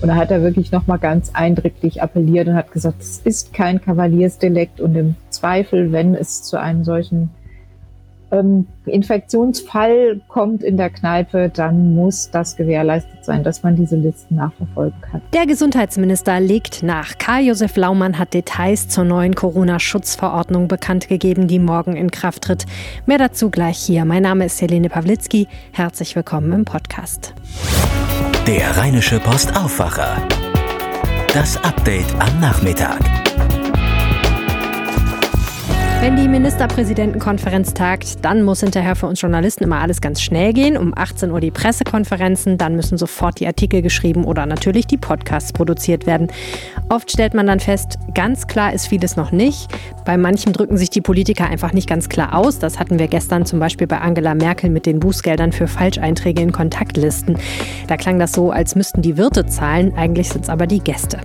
Und 0.00 0.08
da 0.08 0.14
hat 0.14 0.30
er 0.30 0.42
wirklich 0.42 0.70
nochmal 0.70 0.98
ganz 0.98 1.30
eindrücklich 1.34 2.02
appelliert 2.02 2.46
und 2.48 2.54
hat 2.54 2.70
gesagt, 2.70 3.02
es 3.02 3.18
ist 3.24 3.52
kein 3.52 3.80
Kavaliersdelikt 3.80 4.80
und 4.80 4.94
im 4.94 5.16
Zweifel, 5.30 5.90
wenn 5.90 6.14
es 6.14 6.44
zu 6.44 6.58
einem 6.58 6.84
solchen 6.84 7.30
ähm, 8.30 8.66
Infektionsfall 8.86 10.20
kommt 10.28 10.62
in 10.62 10.76
der 10.76 10.90
Kneipe, 10.90 11.48
dann 11.48 11.94
muss 11.94 12.30
das 12.30 12.56
gewährleistet 12.56 13.24
sein, 13.24 13.42
dass 13.42 13.62
man 13.62 13.74
diese 13.74 13.96
Listen 13.96 14.36
nachverfolgen 14.36 15.00
kann. 15.00 15.22
Der 15.32 15.46
Gesundheitsminister 15.46 16.38
legt 16.38 16.82
nach. 16.82 17.18
Karl-Josef 17.18 17.76
Laumann 17.76 18.18
hat 18.18 18.34
Details 18.34 18.88
zur 18.88 19.04
neuen 19.04 19.34
Corona-Schutzverordnung 19.34 20.68
bekannt 20.68 21.08
gegeben, 21.08 21.48
die 21.48 21.58
morgen 21.58 21.96
in 21.96 22.10
Kraft 22.10 22.42
tritt. 22.44 22.66
Mehr 23.06 23.18
dazu 23.18 23.50
gleich 23.50 23.78
hier. 23.78 24.04
Mein 24.04 24.22
Name 24.22 24.44
ist 24.44 24.60
Helene 24.60 24.90
Pawlitzki. 24.90 25.48
Herzlich 25.72 26.14
willkommen 26.14 26.52
im 26.52 26.64
Podcast. 26.64 27.34
Der 28.48 28.74
Rheinische 28.78 29.20
Post 29.20 29.54
Aufwacher. 29.54 30.26
Das 31.34 31.62
Update 31.62 32.10
am 32.18 32.40
Nachmittag. 32.40 32.98
Wenn 36.00 36.14
die 36.14 36.28
Ministerpräsidentenkonferenz 36.28 37.74
tagt, 37.74 38.24
dann 38.24 38.44
muss 38.44 38.60
hinterher 38.60 38.94
für 38.94 39.06
uns 39.06 39.20
Journalisten 39.20 39.64
immer 39.64 39.80
alles 39.80 40.00
ganz 40.00 40.22
schnell 40.22 40.52
gehen. 40.52 40.76
Um 40.76 40.96
18 40.96 41.32
Uhr 41.32 41.40
die 41.40 41.50
Pressekonferenzen, 41.50 42.56
dann 42.56 42.76
müssen 42.76 42.96
sofort 42.96 43.40
die 43.40 43.48
Artikel 43.48 43.82
geschrieben 43.82 44.24
oder 44.24 44.46
natürlich 44.46 44.86
die 44.86 44.96
Podcasts 44.96 45.52
produziert 45.52 46.06
werden. 46.06 46.28
Oft 46.88 47.10
stellt 47.10 47.34
man 47.34 47.48
dann 47.48 47.58
fest, 47.58 47.98
ganz 48.14 48.46
klar 48.46 48.72
ist 48.72 48.86
vieles 48.86 49.16
noch 49.16 49.32
nicht. 49.32 49.68
Bei 50.04 50.16
manchem 50.16 50.52
drücken 50.52 50.76
sich 50.76 50.88
die 50.88 51.00
Politiker 51.00 51.50
einfach 51.50 51.72
nicht 51.72 51.88
ganz 51.88 52.08
klar 52.08 52.36
aus. 52.36 52.60
Das 52.60 52.78
hatten 52.78 53.00
wir 53.00 53.08
gestern 53.08 53.44
zum 53.44 53.58
Beispiel 53.58 53.88
bei 53.88 53.98
Angela 53.98 54.36
Merkel 54.36 54.70
mit 54.70 54.86
den 54.86 55.00
Bußgeldern 55.00 55.50
für 55.50 55.66
Falscheinträge 55.66 56.40
in 56.40 56.52
Kontaktlisten. 56.52 57.38
Da 57.88 57.96
klang 57.96 58.20
das 58.20 58.32
so, 58.32 58.52
als 58.52 58.76
müssten 58.76 59.02
die 59.02 59.16
Wirte 59.16 59.46
zahlen. 59.46 59.92
Eigentlich 59.96 60.28
sind 60.28 60.44
es 60.44 60.48
aber 60.48 60.68
die 60.68 60.80
Gäste. 60.80 61.18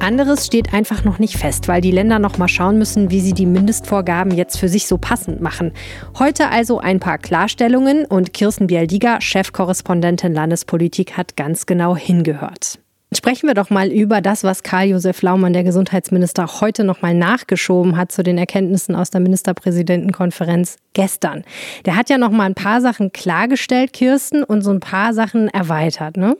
Anderes 0.00 0.46
steht 0.46 0.72
einfach 0.72 1.04
noch 1.04 1.18
nicht 1.18 1.36
fest, 1.36 1.66
weil 1.66 1.80
die 1.80 1.90
Länder 1.90 2.18
noch 2.18 2.38
mal 2.38 2.48
schauen 2.48 2.78
müssen, 2.78 3.10
wie 3.10 3.20
sie 3.20 3.32
die 3.32 3.46
Mindestvorgaben 3.46 4.32
jetzt 4.32 4.58
für 4.58 4.68
sich 4.68 4.86
so 4.86 4.96
passend 4.96 5.40
machen. 5.40 5.72
Heute 6.18 6.50
also 6.50 6.78
ein 6.78 7.00
paar 7.00 7.18
Klarstellungen 7.18 8.04
und 8.04 8.32
Kirsten 8.32 8.68
Bialdiger, 8.68 9.20
Chefkorrespondentin 9.20 10.32
Landespolitik, 10.32 11.16
hat 11.16 11.36
ganz 11.36 11.66
genau 11.66 11.96
hingehört. 11.96 12.78
Sprechen 13.12 13.48
wir 13.48 13.54
doch 13.54 13.70
mal 13.70 13.88
über 13.90 14.20
das, 14.20 14.44
was 14.44 14.62
Karl-Josef 14.62 15.22
Laumann, 15.22 15.54
der 15.54 15.64
Gesundheitsminister, 15.64 16.60
heute 16.60 16.84
noch 16.84 17.00
mal 17.00 17.14
nachgeschoben 17.14 17.96
hat 17.96 18.12
zu 18.12 18.22
den 18.22 18.36
Erkenntnissen 18.36 18.94
aus 18.94 19.08
der 19.10 19.22
Ministerpräsidentenkonferenz 19.22 20.76
gestern. 20.92 21.42
Der 21.86 21.96
hat 21.96 22.10
ja 22.10 22.18
noch 22.18 22.30
mal 22.30 22.44
ein 22.44 22.54
paar 22.54 22.82
Sachen 22.82 23.10
klargestellt, 23.10 23.94
Kirsten, 23.94 24.44
und 24.44 24.60
so 24.60 24.70
ein 24.70 24.80
paar 24.80 25.14
Sachen 25.14 25.48
erweitert, 25.48 26.18
ne? 26.18 26.36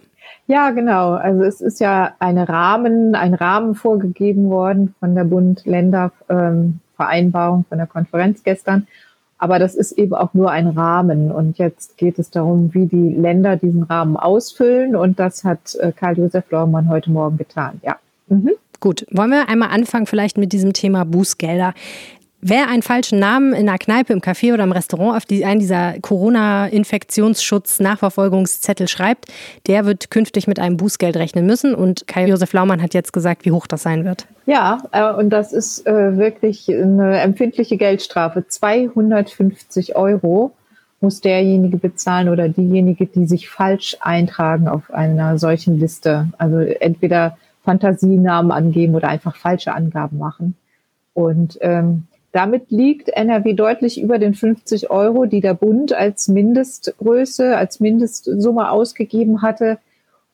Ja, 0.48 0.70
genau. 0.70 1.12
Also 1.12 1.44
es 1.44 1.60
ist 1.60 1.78
ja 1.78 2.14
eine 2.18 2.48
Rahmen, 2.48 3.14
ein 3.14 3.34
Rahmen 3.34 3.74
vorgegeben 3.74 4.48
worden 4.48 4.94
von 4.98 5.14
der 5.14 5.24
Bund-Länder-Vereinbarung, 5.24 7.66
von 7.68 7.76
der 7.76 7.86
Konferenz 7.86 8.42
gestern. 8.42 8.86
Aber 9.36 9.58
das 9.58 9.74
ist 9.74 9.92
eben 9.92 10.14
auch 10.14 10.32
nur 10.32 10.50
ein 10.50 10.68
Rahmen. 10.68 11.30
Und 11.30 11.58
jetzt 11.58 11.98
geht 11.98 12.18
es 12.18 12.30
darum, 12.30 12.72
wie 12.72 12.86
die 12.86 13.10
Länder 13.10 13.56
diesen 13.56 13.82
Rahmen 13.82 14.16
ausfüllen. 14.16 14.96
Und 14.96 15.20
das 15.20 15.44
hat 15.44 15.74
äh, 15.76 15.92
Karl-Josef 15.92 16.50
Lormann 16.50 16.88
heute 16.88 17.10
Morgen 17.10 17.36
getan. 17.36 17.78
Ja. 17.82 17.98
Mhm. 18.28 18.52
Gut, 18.80 19.04
wollen 19.10 19.30
wir 19.30 19.50
einmal 19.50 19.70
anfangen 19.70 20.06
vielleicht 20.06 20.38
mit 20.38 20.52
diesem 20.52 20.72
Thema 20.72 21.04
Bußgelder. 21.04 21.74
Wer 22.40 22.68
einen 22.68 22.82
falschen 22.82 23.18
Namen 23.18 23.52
in 23.52 23.68
einer 23.68 23.78
Kneipe, 23.78 24.12
im 24.12 24.20
Café 24.20 24.54
oder 24.54 24.62
im 24.62 24.70
Restaurant 24.70 25.16
auf 25.16 25.24
die, 25.24 25.44
einen 25.44 25.58
dieser 25.58 25.98
Corona-Infektionsschutz-Nachverfolgungszettel 26.00 28.86
schreibt, 28.86 29.26
der 29.66 29.86
wird 29.86 30.12
künftig 30.12 30.46
mit 30.46 30.60
einem 30.60 30.76
Bußgeld 30.76 31.16
rechnen 31.16 31.46
müssen. 31.46 31.74
Und 31.74 32.06
Kai-Josef 32.06 32.52
Laumann 32.52 32.80
hat 32.80 32.94
jetzt 32.94 33.12
gesagt, 33.12 33.44
wie 33.44 33.50
hoch 33.50 33.66
das 33.66 33.82
sein 33.82 34.04
wird. 34.04 34.28
Ja, 34.46 34.84
äh, 34.92 35.12
und 35.12 35.30
das 35.30 35.52
ist 35.52 35.84
äh, 35.88 36.16
wirklich 36.16 36.68
eine 36.68 37.18
empfindliche 37.18 37.76
Geldstrafe. 37.76 38.46
250 38.46 39.96
Euro 39.96 40.52
muss 41.00 41.20
derjenige 41.20 41.76
bezahlen 41.76 42.28
oder 42.28 42.48
diejenige, 42.48 43.06
die 43.06 43.26
sich 43.26 43.48
falsch 43.48 43.96
eintragen 44.00 44.68
auf 44.68 44.92
einer 44.92 45.38
solchen 45.38 45.80
Liste. 45.80 46.28
Also 46.38 46.58
entweder 46.58 47.36
Fantasienamen 47.64 48.52
angeben 48.52 48.94
oder 48.94 49.08
einfach 49.08 49.34
falsche 49.34 49.74
Angaben 49.74 50.18
machen. 50.18 50.54
Und 51.14 51.58
ähm, 51.62 52.04
damit 52.38 52.70
liegt 52.70 53.08
NRW 53.08 53.52
deutlich 53.54 54.00
über 54.00 54.20
den 54.20 54.32
50 54.32 54.90
Euro, 54.90 55.26
die 55.26 55.40
der 55.40 55.54
Bund 55.54 55.92
als 55.92 56.28
Mindestgröße, 56.28 57.56
als 57.56 57.80
Mindestsumme 57.80 58.70
ausgegeben 58.70 59.42
hatte, 59.42 59.78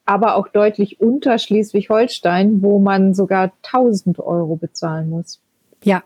aber 0.05 0.37
auch 0.37 0.49
deutlich 0.49 1.01
unter 1.01 1.39
Schleswig-Holstein, 1.39 2.61
wo 2.61 2.79
man 2.79 3.15
sogar 3.15 3.53
1000 3.63 4.19
Euro 4.19 4.57
bezahlen 4.57 5.09
muss. 5.09 5.41
Ja. 5.83 6.03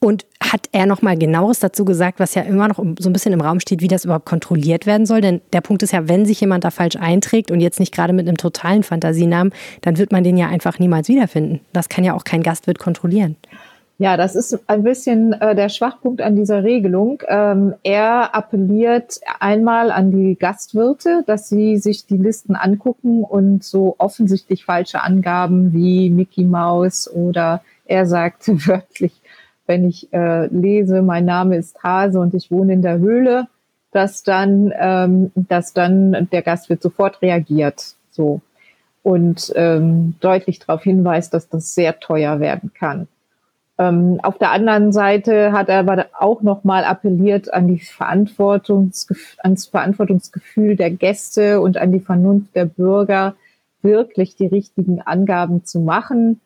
Und 0.00 0.26
hat 0.40 0.68
er 0.72 0.86
noch 0.86 1.00
mal 1.00 1.16
genaueres 1.16 1.60
dazu 1.60 1.84
gesagt, 1.84 2.18
was 2.18 2.34
ja 2.34 2.42
immer 2.42 2.66
noch 2.66 2.78
so 2.98 3.08
ein 3.08 3.12
bisschen 3.12 3.32
im 3.32 3.40
Raum 3.40 3.60
steht, 3.60 3.82
wie 3.82 3.88
das 3.88 4.04
überhaupt 4.04 4.26
kontrolliert 4.26 4.84
werden 4.84 5.06
soll? 5.06 5.20
Denn 5.20 5.42
der 5.52 5.60
Punkt 5.60 5.84
ist 5.84 5.92
ja, 5.92 6.08
wenn 6.08 6.26
sich 6.26 6.40
jemand 6.40 6.64
da 6.64 6.72
falsch 6.72 6.96
einträgt 6.96 7.52
und 7.52 7.60
jetzt 7.60 7.78
nicht 7.78 7.94
gerade 7.94 8.12
mit 8.12 8.26
einem 8.26 8.36
totalen 8.36 8.82
Fantasienamen, 8.82 9.52
dann 9.82 9.96
wird 9.96 10.10
man 10.10 10.24
den 10.24 10.36
ja 10.36 10.48
einfach 10.48 10.80
niemals 10.80 11.06
wiederfinden. 11.06 11.60
Das 11.72 11.88
kann 11.88 12.02
ja 12.02 12.14
auch 12.14 12.24
kein 12.24 12.42
Gastwirt 12.42 12.80
kontrollieren. 12.80 13.36
Ja, 13.98 14.16
das 14.16 14.34
ist 14.34 14.58
ein 14.68 14.82
bisschen 14.82 15.32
äh, 15.34 15.54
der 15.54 15.68
Schwachpunkt 15.68 16.22
an 16.22 16.34
dieser 16.34 16.64
Regelung. 16.64 17.22
Ähm, 17.28 17.74
er 17.84 18.34
appelliert 18.34 19.20
einmal 19.38 19.90
an 19.92 20.10
die 20.10 20.36
Gastwirte, 20.36 21.22
dass 21.26 21.48
sie 21.48 21.76
sich 21.78 22.06
die 22.06 22.16
Listen 22.16 22.56
angucken 22.56 23.22
und 23.22 23.62
so 23.62 23.94
offensichtlich 23.98 24.64
falsche 24.64 25.02
Angaben 25.02 25.72
wie 25.72 26.10
Mickey 26.10 26.44
Mouse 26.44 27.08
oder 27.12 27.62
er 27.84 28.06
sagt 28.06 28.48
wörtlich, 28.66 29.12
wenn 29.66 29.86
ich 29.86 30.12
äh, 30.12 30.46
lese, 30.46 31.02
mein 31.02 31.24
Name 31.24 31.56
ist 31.56 31.82
Hase 31.82 32.18
und 32.18 32.34
ich 32.34 32.50
wohne 32.50 32.72
in 32.72 32.82
der 32.82 32.98
Höhle, 32.98 33.46
dass 33.92 34.22
dann, 34.22 34.72
ähm, 34.80 35.30
dass 35.34 35.74
dann 35.74 36.28
der 36.32 36.42
Gastwirt 36.42 36.82
sofort 36.82 37.22
reagiert, 37.22 37.94
so 38.10 38.40
und 39.02 39.52
ähm, 39.56 40.14
deutlich 40.20 40.60
darauf 40.60 40.82
hinweist, 40.82 41.34
dass 41.34 41.48
das 41.48 41.74
sehr 41.74 42.00
teuer 42.00 42.40
werden 42.40 42.72
kann. 42.72 43.08
Ähm, 43.82 44.20
auf 44.22 44.38
der 44.38 44.52
anderen 44.52 44.92
Seite 44.92 45.50
hat 45.50 45.68
er 45.68 45.80
aber 45.80 46.06
auch 46.16 46.42
nochmal 46.42 46.84
appelliert 46.84 47.52
an 47.52 47.66
die 47.66 47.80
Verantwortungsgef 47.80 49.36
ans 49.38 49.66
Verantwortungsgefühl 49.66 50.76
der 50.76 50.90
Gäste 50.90 51.60
und 51.60 51.76
an 51.78 51.90
die 51.90 51.98
Vernunft 51.98 52.54
der 52.54 52.66
Bürger, 52.66 53.34
wirklich 53.82 54.36
die 54.36 54.46
richtigen 54.46 55.00
Angaben 55.00 55.64
zu 55.64 55.80
machen, 55.80 56.40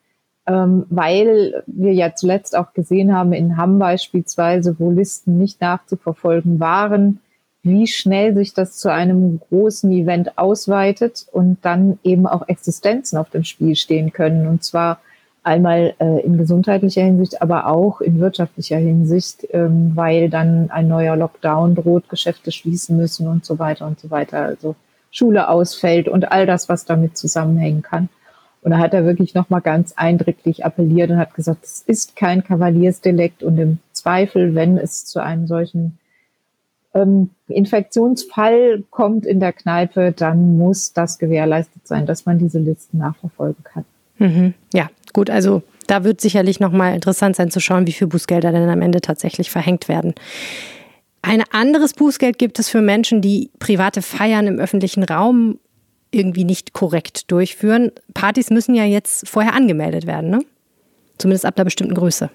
ähm, 0.46 0.86
weil 0.88 1.62
wir 1.66 1.92
ja 1.92 2.14
zuletzt 2.14 2.56
auch 2.56 2.72
gesehen 2.72 3.14
haben 3.14 3.34
in 3.34 3.58
Hamm 3.58 3.78
beispielsweise, 3.78 4.76
wo 4.78 4.90
Listen 4.90 5.36
nicht 5.36 5.60
nachzuverfolgen 5.60 6.58
waren, 6.58 7.20
wie 7.62 7.86
schnell 7.86 8.34
sich 8.34 8.54
das 8.54 8.78
zu 8.78 8.90
einem 8.90 9.40
großen 9.40 9.90
Event 9.92 10.38
ausweitet 10.38 11.26
und 11.32 11.58
dann 11.60 11.98
eben 12.02 12.26
auch 12.26 12.48
Existenzen 12.48 13.18
auf 13.18 13.28
dem 13.28 13.44
Spiel 13.44 13.76
stehen 13.76 14.14
können. 14.14 14.46
Und 14.46 14.64
zwar 14.64 15.00
Einmal 15.46 15.94
äh, 16.00 16.24
in 16.24 16.38
gesundheitlicher 16.38 17.02
Hinsicht, 17.04 17.40
aber 17.40 17.68
auch 17.68 18.00
in 18.00 18.18
wirtschaftlicher 18.18 18.78
Hinsicht, 18.78 19.46
ähm, 19.52 19.92
weil 19.94 20.28
dann 20.28 20.70
ein 20.70 20.88
neuer 20.88 21.14
Lockdown 21.14 21.76
droht, 21.76 22.08
Geschäfte 22.08 22.50
schließen 22.50 22.96
müssen 22.96 23.28
und 23.28 23.44
so 23.44 23.60
weiter 23.60 23.86
und 23.86 24.00
so 24.00 24.10
weiter. 24.10 24.40
Also 24.40 24.74
Schule 25.12 25.48
ausfällt 25.48 26.08
und 26.08 26.32
all 26.32 26.46
das, 26.46 26.68
was 26.68 26.84
damit 26.84 27.16
zusammenhängen 27.16 27.82
kann. 27.82 28.08
Und 28.62 28.72
da 28.72 28.78
hat 28.78 28.92
er 28.92 29.04
wirklich 29.04 29.34
nochmal 29.34 29.60
ganz 29.60 29.92
eindrücklich 29.94 30.64
appelliert 30.64 31.12
und 31.12 31.18
hat 31.18 31.34
gesagt, 31.34 31.62
es 31.62 31.84
ist 31.86 32.16
kein 32.16 32.42
Kavaliersdelikt 32.42 33.44
und 33.44 33.56
im 33.58 33.78
Zweifel, 33.92 34.56
wenn 34.56 34.78
es 34.78 35.04
zu 35.04 35.22
einem 35.22 35.46
solchen 35.46 35.98
ähm, 36.92 37.30
Infektionsfall 37.46 38.82
kommt 38.90 39.26
in 39.26 39.38
der 39.38 39.52
Kneipe, 39.52 40.10
dann 40.10 40.58
muss 40.58 40.92
das 40.92 41.18
gewährleistet 41.20 41.86
sein, 41.86 42.04
dass 42.04 42.26
man 42.26 42.40
diese 42.40 42.58
Listen 42.58 42.98
nachverfolgen 42.98 43.62
kann. 43.62 43.84
Mhm. 44.18 44.54
Ja, 44.72 44.88
gut, 45.12 45.30
also 45.30 45.62
da 45.86 46.04
wird 46.04 46.20
sicherlich 46.20 46.60
nochmal 46.60 46.94
interessant 46.94 47.36
sein 47.36 47.50
zu 47.50 47.60
schauen, 47.60 47.86
wie 47.86 47.92
viel 47.92 48.08
Bußgelder 48.08 48.52
denn 48.52 48.68
am 48.68 48.82
Ende 48.82 49.00
tatsächlich 49.00 49.50
verhängt 49.50 49.88
werden. 49.88 50.14
Ein 51.22 51.42
anderes 51.50 51.94
Bußgeld 51.94 52.38
gibt 52.38 52.58
es 52.58 52.68
für 52.68 52.80
Menschen, 52.80 53.20
die 53.20 53.50
private 53.58 54.02
Feiern 54.02 54.46
im 54.46 54.58
öffentlichen 54.58 55.02
Raum 55.02 55.58
irgendwie 56.10 56.44
nicht 56.44 56.72
korrekt 56.72 57.30
durchführen. 57.30 57.90
Partys 58.14 58.50
müssen 58.50 58.74
ja 58.74 58.84
jetzt 58.84 59.28
vorher 59.28 59.54
angemeldet 59.54 60.06
werden, 60.06 60.30
ne? 60.30 60.40
Zumindest 61.18 61.46
ab 61.46 61.54
einer 61.56 61.64
bestimmten 61.64 61.94
Größe. 61.94 62.30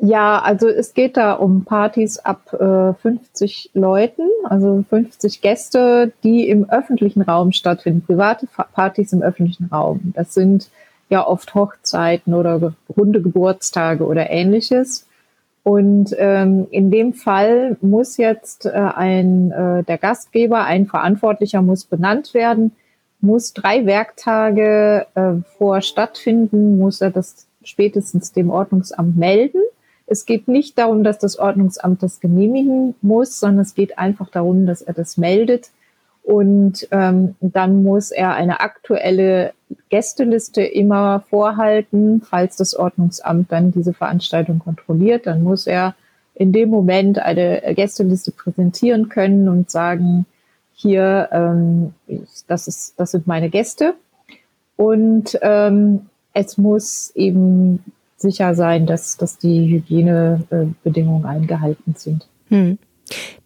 Ja, 0.00 0.38
also 0.40 0.68
es 0.68 0.94
geht 0.94 1.16
da 1.16 1.32
um 1.32 1.64
Partys 1.64 2.18
ab 2.18 2.52
äh, 2.52 2.94
50 2.94 3.70
Leuten, 3.74 4.28
also 4.44 4.84
50 4.88 5.40
Gäste, 5.40 6.12
die 6.22 6.48
im 6.48 6.70
öffentlichen 6.70 7.22
Raum 7.22 7.50
stattfinden, 7.50 8.02
private 8.02 8.46
Partys 8.72 9.12
im 9.12 9.22
öffentlichen 9.22 9.64
Raum. 9.72 10.12
Das 10.14 10.34
sind 10.34 10.70
ja 11.08 11.26
oft 11.26 11.54
Hochzeiten 11.54 12.34
oder 12.34 12.74
runde 12.96 13.22
Geburtstage 13.22 14.04
oder 14.04 14.30
ähnliches. 14.30 15.06
Und 15.62 16.14
ähm, 16.16 16.66
in 16.70 16.90
dem 16.90 17.12
Fall 17.12 17.76
muss 17.82 18.16
jetzt 18.16 18.64
äh, 18.64 18.70
ein 18.70 19.50
äh, 19.50 19.84
der 19.84 19.98
Gastgeber, 19.98 20.64
ein 20.64 20.86
Verantwortlicher 20.86 21.60
muss 21.60 21.84
benannt 21.84 22.32
werden, 22.32 22.72
muss 23.20 23.52
drei 23.52 23.84
Werktage 23.84 25.06
äh, 25.14 25.32
vor 25.58 25.82
stattfinden, 25.82 26.78
muss 26.78 27.00
er 27.00 27.10
das 27.10 27.46
spätestens 27.62 28.32
dem 28.32 28.50
Ordnungsamt 28.50 29.16
melden. 29.16 29.60
Es 30.06 30.24
geht 30.24 30.48
nicht 30.48 30.78
darum, 30.78 31.04
dass 31.04 31.18
das 31.18 31.38
Ordnungsamt 31.38 32.02
das 32.02 32.20
genehmigen 32.20 32.94
muss, 33.02 33.38
sondern 33.38 33.60
es 33.60 33.74
geht 33.74 33.98
einfach 33.98 34.30
darum, 34.30 34.64
dass 34.64 34.80
er 34.80 34.94
das 34.94 35.18
meldet. 35.18 35.70
Und 36.28 36.86
ähm, 36.90 37.36
dann 37.40 37.82
muss 37.82 38.10
er 38.10 38.34
eine 38.34 38.60
aktuelle 38.60 39.54
Gästeliste 39.88 40.60
immer 40.60 41.24
vorhalten, 41.30 42.20
falls 42.20 42.56
das 42.56 42.74
Ordnungsamt 42.74 43.50
dann 43.50 43.72
diese 43.72 43.94
Veranstaltung 43.94 44.58
kontrolliert. 44.58 45.26
Dann 45.26 45.42
muss 45.42 45.66
er 45.66 45.94
in 46.34 46.52
dem 46.52 46.68
Moment 46.68 47.18
eine 47.18 47.72
Gästeliste 47.74 48.32
präsentieren 48.32 49.08
können 49.08 49.48
und 49.48 49.70
sagen, 49.70 50.26
hier, 50.74 51.30
ähm, 51.32 51.94
das, 52.46 52.68
ist, 52.68 53.00
das 53.00 53.12
sind 53.12 53.26
meine 53.26 53.48
Gäste. 53.48 53.94
Und 54.76 55.38
ähm, 55.40 56.10
es 56.34 56.58
muss 56.58 57.10
eben 57.14 57.82
sicher 58.18 58.54
sein, 58.54 58.84
dass, 58.84 59.16
dass 59.16 59.38
die 59.38 59.66
Hygienebedingungen 59.66 61.24
eingehalten 61.24 61.94
sind. 61.96 62.28
Hm. 62.48 62.76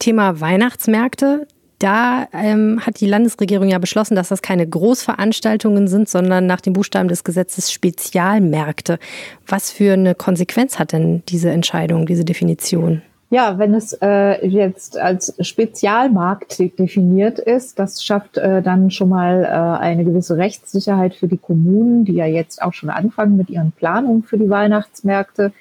Thema 0.00 0.40
Weihnachtsmärkte. 0.40 1.46
Da 1.82 2.29
ähm, 2.32 2.79
hat 2.87 3.00
die 3.00 3.08
Landesregierung 3.08 3.67
ja 3.67 3.81
beschlossen, 3.81 4.14
dass 4.14 4.29
das 4.29 4.40
keine 4.40 4.64
Großveranstaltungen 4.69 5.88
sind, 5.88 6.08
sondern 6.08 6.46
nach 6.46 6.61
dem 6.61 6.75
Buchstaben 6.75 7.08
des 7.08 7.25
Gesetzes 7.25 7.73
Spezialmärkte. 7.73 9.00
Was 9.49 9.73
für 9.73 9.94
eine 9.94 10.14
Konsequenz 10.14 10.79
hat 10.79 10.93
denn 10.93 11.25
diese 11.29 11.50
Entscheidung, 11.50 12.06
diese 12.06 12.25
Definition? 12.25 13.02
Ja, 13.31 13.58
wenn 13.58 13.75
es 13.75 13.99
äh, 14.00 14.46
jetzt 14.46 14.96
als 14.96 15.34
Spezialmarkt 15.40 16.61
definiert 16.79 17.40
ist, 17.40 17.81
das 17.81 18.05
schafft 18.05 18.38
äh, 18.38 18.62
dann 18.62 18.93
schon 18.93 19.08
mal 19.08 19.43
äh, 19.43 19.82
eine 19.82 20.05
gewisse 20.05 20.37
Rechtssicherheit 20.37 21.17
für 21.17 21.26
die 21.26 21.38
Kommunen, 21.38 22.05
die 22.05 22.12
ja 22.12 22.26
jetzt 22.26 22.62
auch 22.62 22.75
schon 22.75 22.90
anfangen 22.90 23.37
mit 23.37 23.50
ihren 23.50 23.73
Planungen 23.73 24.23
für 24.23 24.38
die 24.38 24.50
Weihnachtsmärkte. 24.50 25.52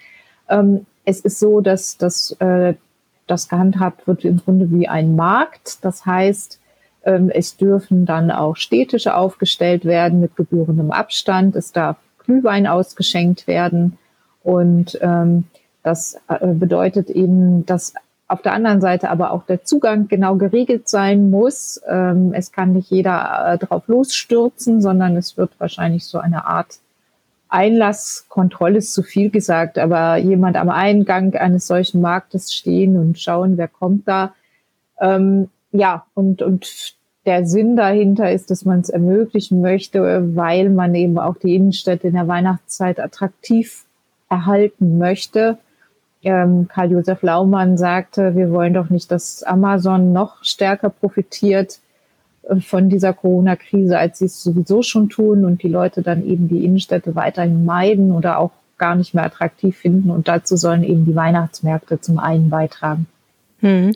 Ähm, 0.49 0.85
es 1.03 1.21
ist 1.21 1.39
so, 1.39 1.61
dass, 1.61 1.97
dass 1.97 2.33
äh, 2.33 2.75
das 3.31 3.47
gehandhabt 3.47 4.07
wird 4.07 4.25
im 4.25 4.37
Grunde 4.37 4.69
wie 4.71 4.87
ein 4.87 5.15
Markt. 5.15 5.83
Das 5.83 6.05
heißt, 6.05 6.59
ähm, 7.03 7.29
es 7.29 7.57
dürfen 7.57 8.05
dann 8.05 8.29
auch 8.29 8.57
Städtische 8.57 9.15
aufgestellt 9.15 9.85
werden 9.85 10.19
mit 10.19 10.35
gebührendem 10.35 10.91
Abstand. 10.91 11.55
Es 11.55 11.71
darf 11.71 11.97
Glühwein 12.19 12.67
ausgeschenkt 12.67 13.47
werden. 13.47 13.97
Und 14.43 14.99
ähm, 15.01 15.45
das 15.83 16.19
äh, 16.27 16.47
bedeutet 16.47 17.09
eben, 17.09 17.65
dass 17.65 17.93
auf 18.27 18.41
der 18.41 18.53
anderen 18.53 18.81
Seite 18.81 19.09
aber 19.09 19.31
auch 19.31 19.45
der 19.45 19.63
Zugang 19.63 20.07
genau 20.07 20.35
geregelt 20.35 20.87
sein 20.87 21.29
muss. 21.29 21.81
Ähm, 21.87 22.33
es 22.33 22.51
kann 22.51 22.73
nicht 22.73 22.89
jeder 22.91 23.53
äh, 23.53 23.57
drauf 23.57 23.87
losstürzen, 23.87 24.81
sondern 24.81 25.17
es 25.17 25.37
wird 25.37 25.51
wahrscheinlich 25.57 26.05
so 26.05 26.17
eine 26.19 26.45
Art 26.45 26.79
Einlasskontrolle 27.51 28.77
ist 28.77 28.93
zu 28.93 29.03
viel 29.03 29.29
gesagt, 29.29 29.77
aber 29.77 30.15
jemand 30.17 30.55
am 30.57 30.69
Eingang 30.69 31.35
eines 31.35 31.67
solchen 31.67 32.01
Marktes 32.01 32.53
stehen 32.53 32.97
und 32.97 33.19
schauen, 33.19 33.57
wer 33.57 33.67
kommt 33.67 34.07
da. 34.07 34.33
Ähm, 34.99 35.49
ja, 35.71 36.05
und, 36.13 36.41
und 36.41 36.95
der 37.25 37.45
Sinn 37.45 37.75
dahinter 37.75 38.31
ist, 38.31 38.49
dass 38.51 38.65
man 38.65 38.79
es 38.79 38.89
ermöglichen 38.89 39.61
möchte, 39.61 40.35
weil 40.35 40.69
man 40.69 40.95
eben 40.95 41.19
auch 41.19 41.37
die 41.37 41.55
Innenstädte 41.55 42.07
in 42.07 42.13
der 42.13 42.27
Weihnachtszeit 42.27 42.99
attraktiv 42.99 43.85
erhalten 44.29 44.97
möchte. 44.97 45.57
Ähm, 46.23 46.67
Karl-Josef 46.67 47.21
Laumann 47.21 47.77
sagte, 47.77 48.35
wir 48.35 48.51
wollen 48.51 48.73
doch 48.73 48.89
nicht, 48.89 49.11
dass 49.11 49.43
Amazon 49.43 50.13
noch 50.13 50.43
stärker 50.43 50.89
profitiert 50.89 51.79
von 52.59 52.89
dieser 52.89 53.13
Corona-Krise, 53.13 53.97
als 53.97 54.19
sie 54.19 54.25
es 54.25 54.43
sowieso 54.43 54.83
schon 54.83 55.09
tun 55.09 55.45
und 55.45 55.63
die 55.63 55.69
Leute 55.69 56.01
dann 56.01 56.25
eben 56.25 56.49
die 56.49 56.65
Innenstädte 56.65 57.15
weiterhin 57.15 57.63
meiden 57.63 58.11
oder 58.11 58.39
auch 58.39 58.51
gar 58.77 58.95
nicht 58.95 59.13
mehr 59.13 59.23
attraktiv 59.23 59.77
finden. 59.77 60.09
Und 60.09 60.27
dazu 60.27 60.57
sollen 60.57 60.83
eben 60.83 61.05
die 61.05 61.15
Weihnachtsmärkte 61.15 62.01
zum 62.01 62.19
einen 62.19 62.49
beitragen. 62.49 63.05
Hm. 63.59 63.93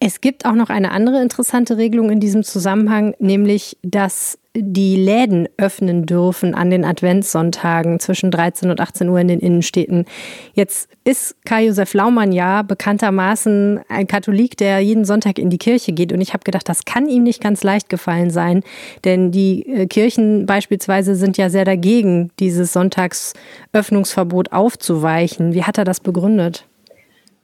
Es 0.00 0.20
gibt 0.20 0.44
auch 0.44 0.54
noch 0.54 0.70
eine 0.70 0.90
andere 0.90 1.22
interessante 1.22 1.76
Regelung 1.76 2.10
in 2.10 2.20
diesem 2.20 2.42
Zusammenhang, 2.42 3.14
nämlich 3.20 3.76
dass 3.82 4.38
die 4.56 4.94
Läden 4.94 5.48
öffnen 5.56 6.06
dürfen 6.06 6.54
an 6.54 6.70
den 6.70 6.84
Adventssonntagen 6.84 7.98
zwischen 7.98 8.30
13 8.30 8.70
und 8.70 8.80
18 8.80 9.08
Uhr 9.08 9.18
in 9.18 9.26
den 9.26 9.40
Innenstädten. 9.40 10.04
Jetzt 10.52 10.88
ist 11.02 11.34
Karl-Josef 11.44 11.92
Laumann 11.92 12.30
ja 12.30 12.62
bekanntermaßen 12.62 13.80
ein 13.88 14.06
Katholik, 14.06 14.56
der 14.56 14.78
jeden 14.78 15.04
Sonntag 15.04 15.40
in 15.40 15.50
die 15.50 15.58
Kirche 15.58 15.92
geht. 15.92 16.12
Und 16.12 16.20
ich 16.20 16.34
habe 16.34 16.44
gedacht, 16.44 16.68
das 16.68 16.84
kann 16.84 17.08
ihm 17.08 17.24
nicht 17.24 17.42
ganz 17.42 17.64
leicht 17.64 17.88
gefallen 17.88 18.30
sein, 18.30 18.62
denn 19.04 19.32
die 19.32 19.66
äh, 19.66 19.86
Kirchen 19.86 20.46
beispielsweise 20.46 21.16
sind 21.16 21.36
ja 21.36 21.50
sehr 21.50 21.64
dagegen, 21.64 22.30
dieses 22.38 22.72
Sonntagsöffnungsverbot 22.72 24.52
aufzuweichen. 24.52 25.52
Wie 25.52 25.64
hat 25.64 25.78
er 25.78 25.84
das 25.84 25.98
begründet? 25.98 26.64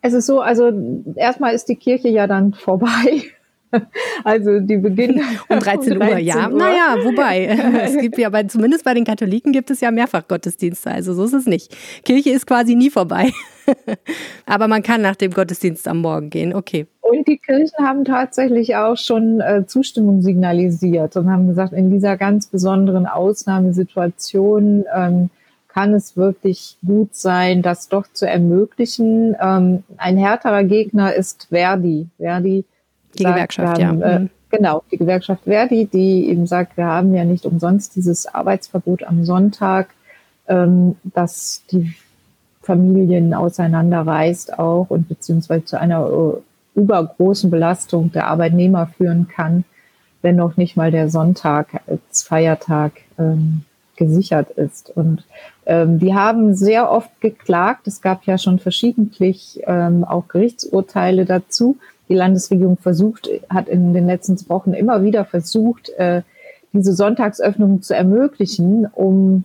Es 0.01 0.13
ist 0.13 0.27
so, 0.27 0.41
also 0.41 0.71
erstmal 1.17 1.55
ist 1.55 1.69
die 1.69 1.77
Kirche 1.77 2.09
ja 2.09 2.29
dann 2.29 2.55
vorbei. 2.55 3.25
Also 4.25 4.61
die 4.61 4.77
beginnen 4.77 5.23
um 5.49 5.59
13, 5.59 5.93
um 5.95 5.99
13 5.99 6.01
Uhr, 6.01 6.19
ja. 6.19 6.49
Uhr. 6.49 6.59
Naja, 6.59 6.97
wobei, 7.03 7.47
es 7.85 7.97
gibt 7.99 8.19
ja 8.19 8.29
bei, 8.29 8.43
zumindest 8.45 8.85
bei 8.85 8.95
den 8.95 9.05
Katholiken 9.05 9.53
gibt 9.53 9.71
es 9.71 9.81
ja 9.81 9.91
mehrfach 9.91 10.27
Gottesdienste, 10.29 10.91
also 10.91 11.15
so 11.15 11.25
ist 11.25 11.33
es 11.33 11.47
nicht. 11.47 11.75
Kirche 12.05 12.31
ist 12.31 12.47
quasi 12.47 12.75
nie 12.75 12.91
vorbei. 12.91 13.33
Aber 14.47 14.69
man 14.69 14.83
kann 14.83 15.01
nach 15.01 15.17
dem 15.17 15.33
Gottesdienst 15.33 15.87
am 15.87 15.99
Morgen 15.99 16.31
gehen, 16.31 16.55
okay. 16.55 16.87
Und 17.01 17.27
die 17.29 17.39
Kirchen 17.39 17.87
haben 17.87 18.05
tatsächlich 18.05 18.77
auch 18.77 18.97
schon 18.97 19.41
äh, 19.41 19.65
Zustimmung 19.67 20.23
signalisiert 20.23 21.17
und 21.17 21.31
haben 21.31 21.49
gesagt, 21.49 21.73
in 21.73 21.91
dieser 21.91 22.17
ganz 22.17 22.47
besonderen 22.47 23.07
Ausnahmesituation 23.07 24.85
ähm, 24.95 25.31
kann 25.69 25.95
es 25.95 26.17
wirklich 26.17 26.77
gut 26.85 27.15
sein, 27.15 27.63
das 27.63 27.89
doch 27.89 28.07
zu 28.13 28.27
ermöglichen. 28.27 29.37
Ähm, 29.41 29.85
ein 29.97 30.19
härterer 30.19 30.65
Gegner 30.65 31.15
ist 31.15 31.49
Verdi. 31.51 32.09
Verdi 32.19 32.65
die 33.19 33.23
sagt, 33.23 33.35
Gewerkschaft, 33.35 33.83
haben, 33.83 34.01
ja. 34.01 34.07
Äh, 34.07 34.19
mhm. 34.21 34.31
genau, 34.51 34.83
die 34.91 34.97
Gewerkschaft 34.97 35.45
Verdi, 35.45 35.87
die 35.87 36.29
eben 36.29 36.47
sagt, 36.47 36.77
wir 36.77 36.87
haben 36.87 37.15
ja 37.15 37.25
nicht 37.25 37.45
umsonst 37.45 37.97
dieses 37.97 38.27
Arbeitsverbot 38.27 39.05
am 39.05 39.25
Sonntag, 39.25 39.89
ähm, 40.49 40.97
dass 41.05 41.63
die 41.71 41.95
Familien 42.63 43.35
auseinanderreißt 43.35 44.59
auch 44.59 44.87
und 44.91 45.09
beziehungsweise 45.09 45.65
zu 45.65 45.81
einer 45.81 46.07
äh, 46.07 46.79
übergroßen 46.79 47.51
Belastung 47.51 48.13
der 48.13 48.27
Arbeitnehmer 48.27 48.87
führen 48.87 49.29
kann, 49.29 49.65
wenn 50.23 50.37
noch 50.37 50.57
nicht 50.57 50.77
mal 50.77 50.91
der 50.91 51.09
Sonntag 51.09 51.81
als 51.87 52.23
Feiertag 52.23 52.93
ähm, 53.19 53.63
gesichert 53.97 54.51
ist. 54.51 54.91
Und 54.97 55.25
ähm, 55.67 55.99
die 55.99 56.15
haben 56.15 56.55
sehr 56.55 56.91
oft 56.91 57.21
geklagt. 57.21 57.87
Es 57.87 58.01
gab 58.01 58.25
ja 58.25 58.39
schon 58.39 58.59
verschiedentlich 58.59 59.61
ähm, 59.67 60.05
auch 60.05 60.29
Gerichtsurteile 60.29 61.25
dazu 61.25 61.79
die 62.11 62.15
Landesregierung 62.15 62.77
versucht, 62.77 63.31
hat 63.49 63.69
in 63.69 63.95
den 63.95 64.07
letzten 64.07 64.37
Wochen 64.51 64.75
immer 64.75 65.03
wieder 65.03 65.25
versucht, 65.25 65.89
äh, 65.91 66.23
diese 66.73 66.93
Sonntagsöffnung 66.93 67.81
zu 67.81 67.95
ermöglichen, 67.95 68.87
um 68.87 69.45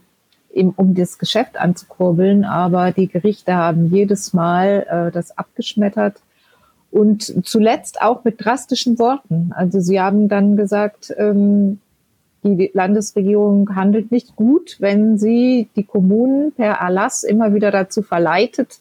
um 0.77 0.95
das 0.95 1.17
Geschäft 1.17 1.57
anzukurbeln. 1.57 2.45
Aber 2.45 2.91
die 2.91 3.07
Gerichte 3.07 3.55
haben 3.55 3.93
jedes 3.93 4.33
Mal 4.33 4.85
äh, 4.89 5.11
das 5.11 5.37
abgeschmettert 5.37 6.21
und 6.91 7.45
zuletzt 7.45 8.01
auch 8.01 8.23
mit 8.23 8.43
drastischen 8.43 8.97
Worten. 8.99 9.51
Also 9.53 9.81
sie 9.81 9.99
haben 9.99 10.29
dann 10.29 10.55
gesagt, 10.55 11.13
ähm, 11.17 11.79
die 12.43 12.71
Landesregierung 12.73 13.75
handelt 13.75 14.11
nicht 14.11 14.35
gut, 14.35 14.77
wenn 14.79 15.17
sie 15.17 15.67
die 15.75 15.83
Kommunen 15.83 16.51
per 16.51 16.75
Erlass 16.75 17.23
immer 17.23 17.53
wieder 17.53 17.71
dazu 17.71 18.01
verleitet, 18.01 18.79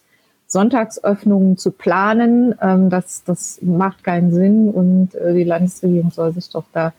Sonntagsöffnungen 0.55 1.57
zu 1.57 1.71
planen. 1.71 2.55
Ähm, 2.61 2.89
das, 2.89 3.25
das 3.25 3.59
macht 3.61 4.05
keinen 4.05 4.31
Sinn 4.31 4.69
und 4.69 5.13
äh, 5.15 5.33
die 5.33 5.43
Landesregierung 5.43 6.11
soll 6.11 6.33
sich 6.33 6.49
doch 6.49 6.63
da 6.71 6.93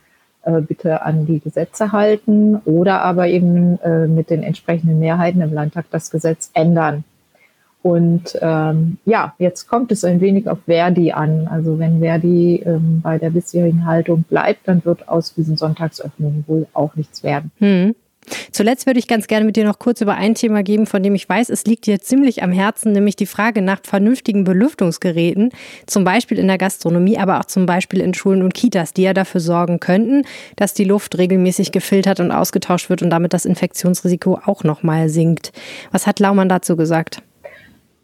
äh, 0.45 0.61
bitte 0.61 1.01
an 1.01 1.25
die 1.25 1.41
Gesetze 1.41 1.91
halten 1.91 2.57
oder 2.67 3.01
aber 3.01 3.29
eben 3.29 3.81
äh, 3.81 4.07
mit 4.07 4.29
den 4.29 4.43
entsprechenden 4.43 4.99
Mehrheiten 4.99 5.41
im 5.41 5.55
Landtag 5.55 5.87
das 5.91 6.11
Gesetz 6.11 6.51
ändern. 6.53 7.05
Und 7.83 8.37
ähm, 8.43 8.99
ja, 9.07 9.35
jetzt 9.39 9.69
kommt 9.69 9.91
es 9.91 10.05
ein 10.05 10.21
wenig 10.21 10.51
auf 10.51 10.59
Verdi 10.67 11.13
an. 11.13 11.49
Also 11.49 11.79
wenn 11.79 12.01
Verdi 12.01 12.57
ähm, 12.57 13.01
bei 13.03 13.17
der 13.17 13.31
bisherigen 13.31 13.87
Haltung 13.87 14.25
bleibt, 14.25 14.69
dann 14.69 14.85
wird 14.85 15.09
aus 15.09 15.33
diesen 15.33 15.57
Sonntagsöffnungen 15.57 16.45
wohl 16.47 16.67
auch 16.75 16.95
nichts 16.95 17.23
werden. 17.23 17.53
Hm. 17.59 17.95
Zuletzt 18.52 18.87
würde 18.87 18.99
ich 18.99 19.09
ganz 19.09 19.26
gerne 19.26 19.45
mit 19.45 19.56
dir 19.56 19.64
noch 19.64 19.78
kurz 19.78 20.00
über 20.00 20.14
ein 20.14 20.35
Thema 20.35 20.62
geben, 20.62 20.87
von 20.87 21.02
dem 21.02 21.14
ich 21.14 21.28
weiß, 21.28 21.50
es 21.50 21.64
liegt 21.64 21.87
dir 21.87 22.00
ziemlich 22.00 22.42
am 22.42 22.52
Herzen, 22.52 22.92
nämlich 22.92 23.16
die 23.16 23.26
Frage 23.26 23.62
nach 23.62 23.80
vernünftigen 23.83 24.45
Belüftungsgeräten, 24.45 25.50
zum 25.87 26.04
Beispiel 26.04 26.38
in 26.38 26.49
der 26.49 26.59
Gastronomie, 26.59 27.18
aber 27.18 27.40
auch 27.40 27.45
zum 27.45 27.66
Beispiel 27.66 28.00
in 28.00 28.14
Schulen 28.14 28.42
und 28.42 28.54
Kitas, 28.54 28.92
die 28.92 29.02
ja 29.02 29.14
dafür 29.14 29.40
sorgen 29.40 29.80
könnten, 29.80 30.25
dass 30.56 30.75
die 30.75 30.85
Luft 30.85 31.18
regelmäßig 31.18 31.73
gefiltert 31.73 32.21
und 32.21 32.30
ausgetauscht 32.30 32.90
wird 32.90 33.02
und 33.02 33.11
damit 33.11 33.33
das 33.33 33.45
Infektionsrisiko 33.45 34.40
auch 34.45 34.64
nochmal 34.64 35.09
sinkt. 35.09 35.52
Was 35.92 36.06
hat 36.06 36.21
Laumann 36.21 36.49
dazu 36.49 36.76
gesagt? 36.76 37.23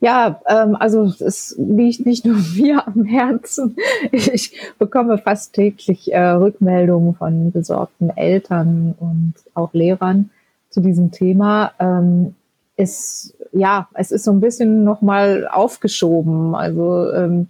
Ja, 0.03 0.41
ähm, 0.49 0.75
also 0.75 1.05
es 1.05 1.55
liegt 1.57 2.05
nicht 2.07 2.27
nur 2.27 2.37
mir 2.57 2.85
am 2.89 3.05
Herzen. 3.05 3.77
Ich 4.11 4.61
bekomme 4.77 5.17
fast 5.17 5.53
täglich 5.53 6.13
äh, 6.13 6.19
Rückmeldungen 6.21 7.15
von 7.15 7.53
besorgten 7.53 8.11
Eltern 8.11 8.97
und 8.99 9.35
auch 9.55 9.73
Lehrern 9.73 10.31
zu 10.71 10.81
diesem 10.81 11.13
Thema. 11.13 11.71
Ähm, 11.79 12.35
ist 12.77 13.37
ja, 13.53 13.89
es 13.95 14.11
ist 14.11 14.25
so 14.25 14.33
ein 14.33 14.41
bisschen 14.41 14.83
nochmal 14.83 15.47
aufgeschoben. 15.47 16.57
Also 16.57 17.13
ähm, 17.13 17.47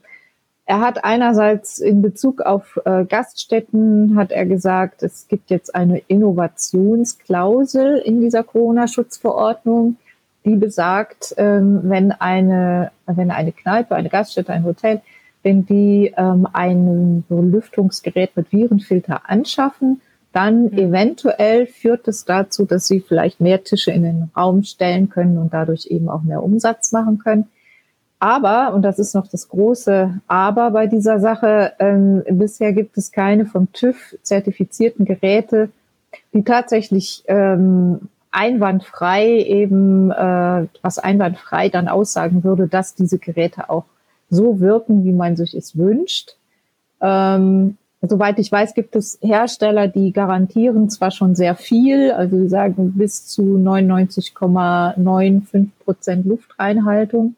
er 0.66 0.80
hat 0.80 1.04
einerseits 1.04 1.78
in 1.78 2.02
Bezug 2.02 2.42
auf 2.42 2.78
äh, 2.85 3.06
Gaststätten 3.06 4.14
hat 4.16 4.30
er 4.30 4.44
gesagt, 4.44 5.02
es 5.02 5.26
gibt 5.26 5.49
jetzt 5.49 5.75
eine 5.75 6.00
Innovationsklausel 6.06 7.97
in 8.04 8.21
dieser 8.21 8.42
Corona-Schutzverordnung 8.42 9.97
die 10.44 10.56
besagt, 10.56 11.34
ähm, 11.37 11.80
wenn 11.84 12.12
eine, 12.12 12.90
wenn 13.06 13.30
eine 13.30 13.52
Kneipe, 13.52 13.94
eine 13.94 14.08
Gaststätte, 14.08 14.52
ein 14.52 14.64
Hotel, 14.64 15.00
wenn 15.42 15.66
die 15.66 16.12
ähm, 16.16 16.46
ein 16.52 17.25
Belüftungsgerät 17.28 18.37
mit 18.37 18.52
Virenfilter 18.52 19.28
anschaffen, 19.28 20.00
dann 20.32 20.64
mhm. 20.64 20.78
eventuell 20.78 21.66
führt 21.66 22.08
es 22.08 22.25
dazu, 22.25 22.64
dass 22.64 22.87
sie 22.87 23.00
vielleicht 23.00 23.40
mehr 23.40 23.62
Tische 23.62 23.90
in 23.90 24.02
den 24.02 24.30
Raum 24.37 24.62
stellen 24.62 25.08
können 25.08 25.38
und 25.38 25.52
dadurch 25.52 25.87
eben 25.87 26.08
auch 26.08 26.22
mehr 26.22 26.42
Umsatz 26.42 26.92
machen 26.92 27.18
können. 27.18 27.49
Aber, 28.18 28.72
und 28.72 28.82
das 28.82 29.00
ist 29.00 29.16
noch 29.16 29.26
das 29.26 29.49
große 29.49 30.20
Aber 30.28 30.70
bei 30.70 30.87
dieser 30.87 31.18
Sache, 31.18 31.72
ähm, 31.80 32.22
bisher 32.30 32.72
gibt 32.72 32.96
es 32.96 33.11
keine 33.11 33.46
vom 33.46 33.72
TÜV 33.72 34.16
zertifizierten 34.22 35.04
Geräte, 35.04 35.70
die 36.32 36.44
tatsächlich 36.44 37.25
ähm, 37.26 38.08
einwandfrei 38.32 39.38
eben, 39.38 40.10
äh, 40.10 40.66
was 40.82 40.98
einwandfrei 40.98 41.68
dann 41.68 41.88
aussagen 41.88 42.44
würde, 42.44 42.66
dass 42.66 42.94
diese 42.94 43.18
Geräte 43.18 43.70
auch 43.70 43.84
so 44.30 44.60
wirken, 44.60 45.04
wie 45.04 45.12
man 45.12 45.36
sich 45.36 45.54
es 45.54 45.76
wünscht. 45.76 46.36
Ähm, 47.00 47.76
soweit 48.00 48.38
ich 48.38 48.50
weiß, 48.50 48.74
gibt 48.74 48.96
es 48.96 49.18
Hersteller, 49.22 49.88
die 49.88 50.12
garantieren 50.12 50.88
zwar 50.88 51.10
schon 51.10 51.34
sehr 51.34 51.54
viel, 51.54 52.12
also 52.12 52.38
sie 52.38 52.48
sagen 52.48 52.94
bis 52.94 53.26
zu 53.26 53.58
99,95 53.58 55.68
Prozent 55.84 56.26
Luftreinhaltung, 56.26 57.36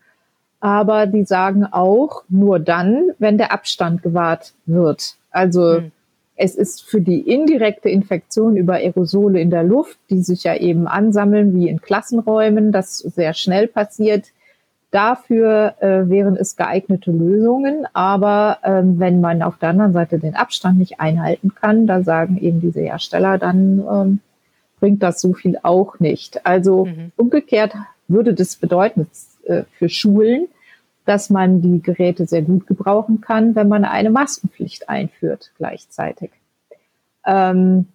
aber 0.61 1.07
die 1.07 1.25
sagen 1.25 1.67
auch 1.67 2.23
nur 2.29 2.61
dann, 2.61 3.11
wenn 3.19 3.37
der 3.37 3.53
Abstand 3.53 4.03
gewahrt 4.03 4.55
wird. 4.65 5.17
Also 5.31 5.79
hm. 5.79 5.91
Es 6.37 6.57
ist 6.57 6.83
für 6.83 7.01
die 7.01 7.21
indirekte 7.21 7.89
Infektion 7.89 8.57
über 8.57 8.75
Aerosole 8.75 9.41
in 9.41 9.51
der 9.51 9.63
Luft, 9.63 9.99
die 10.11 10.23
sich 10.23 10.45
ja 10.45 10.57
eben 10.57 10.89
ansammeln 10.89 11.55
wie 11.55 11.69
in 11.69 11.81
Klassenräumen, 11.81 12.73
das 12.73 12.99
sehr 12.99 13.35
schnell 13.35 13.69
passiert. 13.69 14.27
Dafür 14.91 15.75
äh, 15.81 16.09
wären 16.09 16.37
es 16.37 16.57
geeignete 16.57 17.11
Lösungen. 17.13 17.87
Aber 17.93 18.59
ähm, 18.65 18.99
wenn 18.99 19.21
man 19.21 19.43
auf 19.43 19.59
der 19.59 19.71
anderen 19.71 19.93
Seite 19.93 20.19
den 20.19 20.35
Abstand 20.35 20.79
nicht 20.79 21.01
einhalten 21.01 21.55
kann, 21.55 21.87
da 21.87 22.03
sagen 22.03 22.39
eben 22.39 22.61
diese 22.61 22.81
Hersteller, 22.81 23.39
dann 23.39 23.85
ähm, 23.91 24.21
bringt 24.81 25.03
das 25.03 25.21
so 25.21 25.33
viel 25.33 25.59
auch 25.63 25.99
nicht. 26.01 26.45
Also 26.47 26.87
mhm. 26.87 27.13
umgekehrt 27.17 27.75
würde 28.09 28.35
das 28.35 28.57
bedeuten, 28.57 29.09
äh, 29.47 29.65
für 29.79 29.89
Schulen, 29.89 30.49
dass 31.05 31.31
man 31.31 31.61
die 31.61 31.83
Geräte 31.83 32.27
sehr 32.27 32.43
gut 32.43 32.67
gebrauchen 32.67 33.21
kann, 33.21 33.55
wenn 33.55 33.69
man 33.69 33.85
eine 33.85 34.11
Maskenpflicht 34.11 34.89
einführt 34.89 35.53
gleichzeitig. 35.59 36.31
Ähm, 37.27 37.87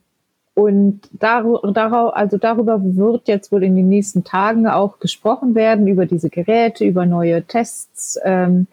und 0.54 1.02
darüber, 1.14 2.18
also 2.18 2.38
darüber 2.38 2.82
wird 2.84 3.28
jetzt 3.30 3.52
wohl 3.52 3.64
in 3.64 3.76
den 3.76 3.88
nächsten 3.88 4.26
Tagen 4.26 4.68
auch 4.68 5.00
gesprochen 5.00 5.56
werden, 5.56 5.88
über 5.88 6.06
diese 6.06 6.30
Geräte, 6.30 6.84
über 6.84 7.06
neue 7.06 7.44
Tests. 7.44 8.20
Ähm, 8.24 8.68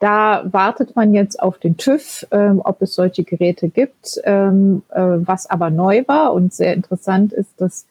da 0.00 0.44
wartet 0.52 0.96
man 0.96 1.14
jetzt 1.14 1.40
auf 1.40 1.56
den 1.56 1.78
TÜV, 1.78 2.26
ähm, 2.30 2.60
ob 2.62 2.82
es 2.82 2.94
solche 2.94 3.24
Geräte 3.24 3.70
gibt. 3.70 4.20
Ähm, 4.24 4.82
äh, 4.90 5.00
was 5.00 5.48
aber 5.48 5.70
neu 5.70 6.04
war 6.06 6.34
und 6.34 6.52
sehr 6.52 6.74
interessant 6.74 7.32
ist, 7.32 7.58
dass 7.58 7.86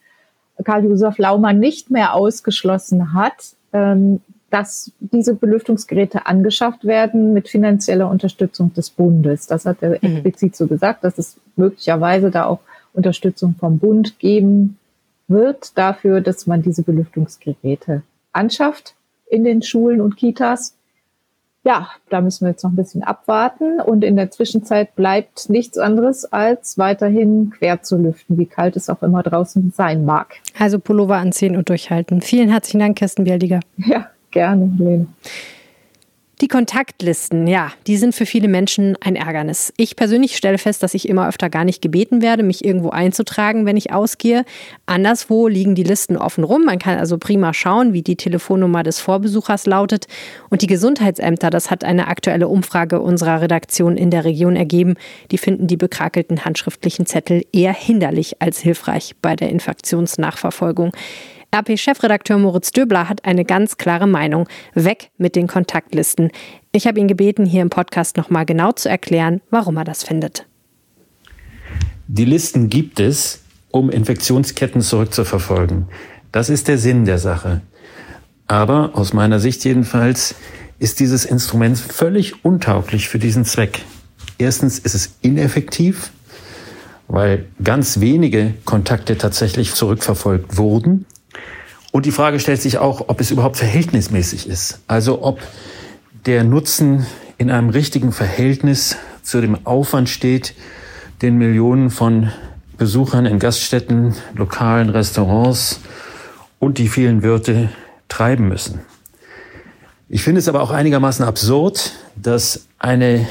Karl-Josef 0.62 1.18
Laumann 1.18 1.58
nicht 1.58 1.90
mehr 1.90 2.14
ausgeschlossen 2.14 3.14
hat, 3.14 3.56
ähm, 3.72 4.20
dass 4.54 4.92
diese 5.00 5.34
Belüftungsgeräte 5.34 6.26
angeschafft 6.26 6.84
werden 6.84 7.32
mit 7.32 7.48
finanzieller 7.48 8.08
Unterstützung 8.08 8.72
des 8.72 8.88
Bundes. 8.88 9.48
Das 9.48 9.66
hat 9.66 9.78
er 9.80 9.98
mhm. 10.00 10.18
explizit 10.18 10.54
so 10.54 10.68
gesagt, 10.68 11.02
dass 11.02 11.18
es 11.18 11.38
möglicherweise 11.56 12.30
da 12.30 12.44
auch 12.44 12.60
Unterstützung 12.92 13.56
vom 13.58 13.80
Bund 13.80 14.20
geben 14.20 14.78
wird 15.26 15.76
dafür, 15.76 16.20
dass 16.20 16.46
man 16.46 16.62
diese 16.62 16.84
Belüftungsgeräte 16.84 18.02
anschafft 18.32 18.94
in 19.26 19.42
den 19.42 19.60
Schulen 19.60 20.00
und 20.00 20.16
Kitas. 20.16 20.76
Ja, 21.64 21.88
da 22.08 22.20
müssen 22.20 22.44
wir 22.44 22.50
jetzt 22.50 22.62
noch 22.62 22.70
ein 22.70 22.76
bisschen 22.76 23.02
abwarten. 23.02 23.80
Und 23.80 24.04
in 24.04 24.14
der 24.14 24.30
Zwischenzeit 24.30 24.94
bleibt 24.94 25.50
nichts 25.50 25.78
anderes, 25.78 26.26
als 26.26 26.78
weiterhin 26.78 27.50
quer 27.50 27.82
zu 27.82 27.96
lüften, 27.96 28.38
wie 28.38 28.46
kalt 28.46 28.76
es 28.76 28.88
auch 28.88 29.02
immer 29.02 29.24
draußen 29.24 29.72
sein 29.74 30.04
mag. 30.04 30.36
Also 30.56 30.78
Pullover 30.78 31.16
anziehen 31.16 31.56
und 31.56 31.68
durchhalten. 31.70 32.20
Vielen 32.20 32.50
herzlichen 32.50 32.78
Dank, 32.78 32.98
Kirsten 32.98 33.24
Bialdiger. 33.24 33.58
Ja, 33.78 34.10
Gerne, 34.34 34.68
Helene. 34.76 35.06
Die 36.40 36.48
Kontaktlisten, 36.48 37.46
ja, 37.46 37.70
die 37.86 37.96
sind 37.96 38.16
für 38.16 38.26
viele 38.26 38.48
Menschen 38.48 38.96
ein 39.00 39.14
Ärgernis. 39.14 39.72
Ich 39.76 39.94
persönlich 39.94 40.36
stelle 40.36 40.58
fest, 40.58 40.82
dass 40.82 40.92
ich 40.92 41.08
immer 41.08 41.28
öfter 41.28 41.48
gar 41.48 41.64
nicht 41.64 41.80
gebeten 41.80 42.20
werde, 42.20 42.42
mich 42.42 42.64
irgendwo 42.64 42.90
einzutragen, 42.90 43.64
wenn 43.64 43.76
ich 43.76 43.92
ausgehe. 43.92 44.44
Anderswo 44.86 45.46
liegen 45.46 45.76
die 45.76 45.84
Listen 45.84 46.16
offen 46.16 46.42
rum. 46.42 46.64
Man 46.64 46.80
kann 46.80 46.98
also 46.98 47.18
prima 47.18 47.54
schauen, 47.54 47.92
wie 47.92 48.02
die 48.02 48.16
Telefonnummer 48.16 48.82
des 48.82 48.98
Vorbesuchers 48.98 49.66
lautet. 49.66 50.08
Und 50.50 50.62
die 50.62 50.66
Gesundheitsämter, 50.66 51.50
das 51.50 51.70
hat 51.70 51.84
eine 51.84 52.08
aktuelle 52.08 52.48
Umfrage 52.48 53.00
unserer 53.00 53.40
Redaktion 53.40 53.96
in 53.96 54.10
der 54.10 54.24
Region 54.24 54.56
ergeben, 54.56 54.94
die 55.30 55.38
finden 55.38 55.68
die 55.68 55.76
bekrakelten 55.76 56.44
handschriftlichen 56.44 57.06
Zettel 57.06 57.44
eher 57.52 57.72
hinderlich 57.72 58.42
als 58.42 58.58
hilfreich 58.58 59.14
bei 59.22 59.36
der 59.36 59.50
Infektionsnachverfolgung. 59.50 60.90
RP-Chefredakteur 61.54 62.36
Moritz 62.36 62.72
Döbler 62.72 63.08
hat 63.08 63.24
eine 63.24 63.44
ganz 63.44 63.76
klare 63.76 64.08
Meinung. 64.08 64.48
Weg 64.74 65.10
mit 65.18 65.36
den 65.36 65.46
Kontaktlisten. 65.46 66.32
Ich 66.72 66.88
habe 66.88 66.98
ihn 66.98 67.06
gebeten, 67.06 67.46
hier 67.46 67.62
im 67.62 67.70
Podcast 67.70 68.16
nochmal 68.16 68.44
genau 68.44 68.72
zu 68.72 68.88
erklären, 68.88 69.40
warum 69.50 69.76
er 69.76 69.84
das 69.84 70.02
findet. 70.02 70.46
Die 72.08 72.24
Listen 72.24 72.70
gibt 72.70 72.98
es, 72.98 73.44
um 73.70 73.88
Infektionsketten 73.88 74.80
zurückzuverfolgen. 74.80 75.86
Das 76.32 76.50
ist 76.50 76.66
der 76.66 76.76
Sinn 76.76 77.04
der 77.04 77.18
Sache. 77.18 77.60
Aber 78.48 78.90
aus 78.94 79.12
meiner 79.12 79.38
Sicht 79.38 79.64
jedenfalls 79.64 80.34
ist 80.80 80.98
dieses 80.98 81.24
Instrument 81.24 81.78
völlig 81.78 82.44
untauglich 82.44 83.08
für 83.08 83.20
diesen 83.20 83.44
Zweck. 83.44 83.82
Erstens 84.38 84.80
ist 84.80 84.96
es 84.96 85.14
ineffektiv, 85.22 86.10
weil 87.06 87.46
ganz 87.62 88.00
wenige 88.00 88.54
Kontakte 88.64 89.16
tatsächlich 89.16 89.74
zurückverfolgt 89.74 90.56
wurden. 90.56 91.06
Und 91.94 92.06
die 92.06 92.10
Frage 92.10 92.40
stellt 92.40 92.60
sich 92.60 92.78
auch, 92.78 93.04
ob 93.06 93.20
es 93.20 93.30
überhaupt 93.30 93.56
verhältnismäßig 93.56 94.48
ist. 94.48 94.80
Also 94.88 95.22
ob 95.22 95.38
der 96.26 96.42
Nutzen 96.42 97.06
in 97.38 97.52
einem 97.52 97.68
richtigen 97.68 98.10
Verhältnis 98.10 98.96
zu 99.22 99.40
dem 99.40 99.64
Aufwand 99.64 100.08
steht, 100.08 100.56
den 101.22 101.36
Millionen 101.36 101.90
von 101.90 102.32
Besuchern 102.76 103.26
in 103.26 103.38
Gaststätten, 103.38 104.16
lokalen 104.34 104.90
Restaurants 104.90 105.78
und 106.58 106.78
die 106.78 106.88
vielen 106.88 107.22
Wirte 107.22 107.68
treiben 108.08 108.48
müssen. 108.48 108.80
Ich 110.08 110.24
finde 110.24 110.40
es 110.40 110.48
aber 110.48 110.62
auch 110.62 110.72
einigermaßen 110.72 111.24
absurd, 111.24 111.92
dass 112.16 112.66
eine 112.80 113.28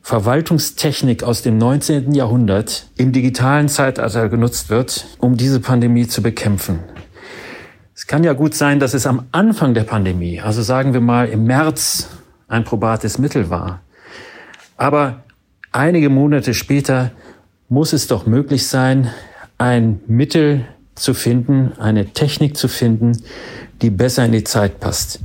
Verwaltungstechnik 0.00 1.24
aus 1.24 1.42
dem 1.42 1.58
19. 1.58 2.14
Jahrhundert 2.14 2.86
im 2.96 3.12
digitalen 3.12 3.68
Zeitalter 3.68 4.30
genutzt 4.30 4.70
wird, 4.70 5.04
um 5.18 5.36
diese 5.36 5.60
Pandemie 5.60 6.08
zu 6.08 6.22
bekämpfen. 6.22 6.78
Kann 8.08 8.24
ja 8.24 8.32
gut 8.32 8.54
sein, 8.54 8.80
dass 8.80 8.94
es 8.94 9.06
am 9.06 9.26
Anfang 9.32 9.74
der 9.74 9.84
Pandemie, 9.84 10.40
also 10.40 10.62
sagen 10.62 10.94
wir 10.94 11.02
mal 11.02 11.28
im 11.28 11.44
März, 11.44 12.08
ein 12.48 12.64
probates 12.64 13.18
Mittel 13.18 13.50
war. 13.50 13.82
Aber 14.78 15.24
einige 15.72 16.08
Monate 16.08 16.54
später 16.54 17.10
muss 17.68 17.92
es 17.92 18.06
doch 18.06 18.24
möglich 18.24 18.66
sein, 18.66 19.10
ein 19.58 20.00
Mittel 20.06 20.64
zu 20.94 21.12
finden, 21.12 21.72
eine 21.78 22.06
Technik 22.06 22.56
zu 22.56 22.66
finden, 22.66 23.22
die 23.82 23.90
besser 23.90 24.24
in 24.24 24.32
die 24.32 24.44
Zeit 24.44 24.80
passt. 24.80 25.20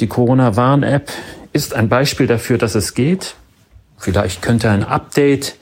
Die 0.00 0.08
Corona-Warn-App 0.08 1.08
ist 1.52 1.72
ein 1.72 1.88
Beispiel 1.88 2.26
dafür, 2.26 2.58
dass 2.58 2.74
es 2.74 2.94
geht. 2.94 3.36
Vielleicht 3.96 4.42
könnte 4.42 4.70
ein 4.70 4.82
Update 4.82 5.54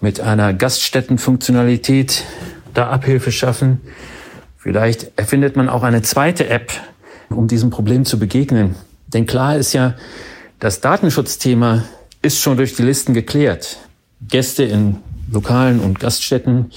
mit 0.00 0.18
einer 0.18 0.54
Gaststättenfunktionalität 0.54 2.24
da 2.72 2.88
Abhilfe 2.88 3.32
schaffen. 3.32 3.82
Vielleicht 4.68 5.18
erfindet 5.18 5.56
man 5.56 5.70
auch 5.70 5.82
eine 5.82 6.02
zweite 6.02 6.50
App, 6.50 6.70
um 7.30 7.48
diesem 7.48 7.70
Problem 7.70 8.04
zu 8.04 8.18
begegnen. 8.18 8.74
Denn 9.06 9.24
klar 9.24 9.56
ist 9.56 9.72
ja, 9.72 9.94
das 10.60 10.82
Datenschutzthema 10.82 11.84
ist 12.20 12.38
schon 12.38 12.58
durch 12.58 12.74
die 12.74 12.82
Listen 12.82 13.14
geklärt. 13.14 13.78
Gäste 14.20 14.64
in 14.64 14.98
Lokalen 15.32 15.80
und 15.80 16.00
Gaststätten 16.00 16.70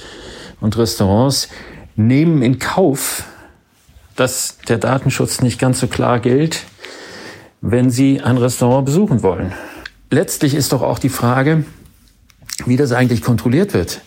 und 0.62 0.78
Restaurants 0.78 1.50
nehmen 1.98 2.42
in 2.44 2.60
Kauf, 2.60 3.26
dass 4.16 4.60
der 4.70 4.78
Datenschutz 4.78 5.42
nicht 5.42 5.60
ganz 5.60 5.82
so 5.82 5.88
klar 5.88 6.22
gilt. 6.22 6.64
wenn 7.60 7.90
sie 7.90 8.22
ein 8.22 8.38
Restaurant 8.38 8.86
besuchen 8.86 9.22
wollen. 9.22 9.52
Letztlich 10.10 10.56
ist 10.56 10.72
doch 10.72 10.82
auch 10.82 10.98
die 10.98 11.10
Frage, 11.10 11.66
wie 12.66 12.78
das 12.78 12.94
eigentlich 12.94 13.22
kontrolliert 13.22 13.74
wird. 13.74 14.00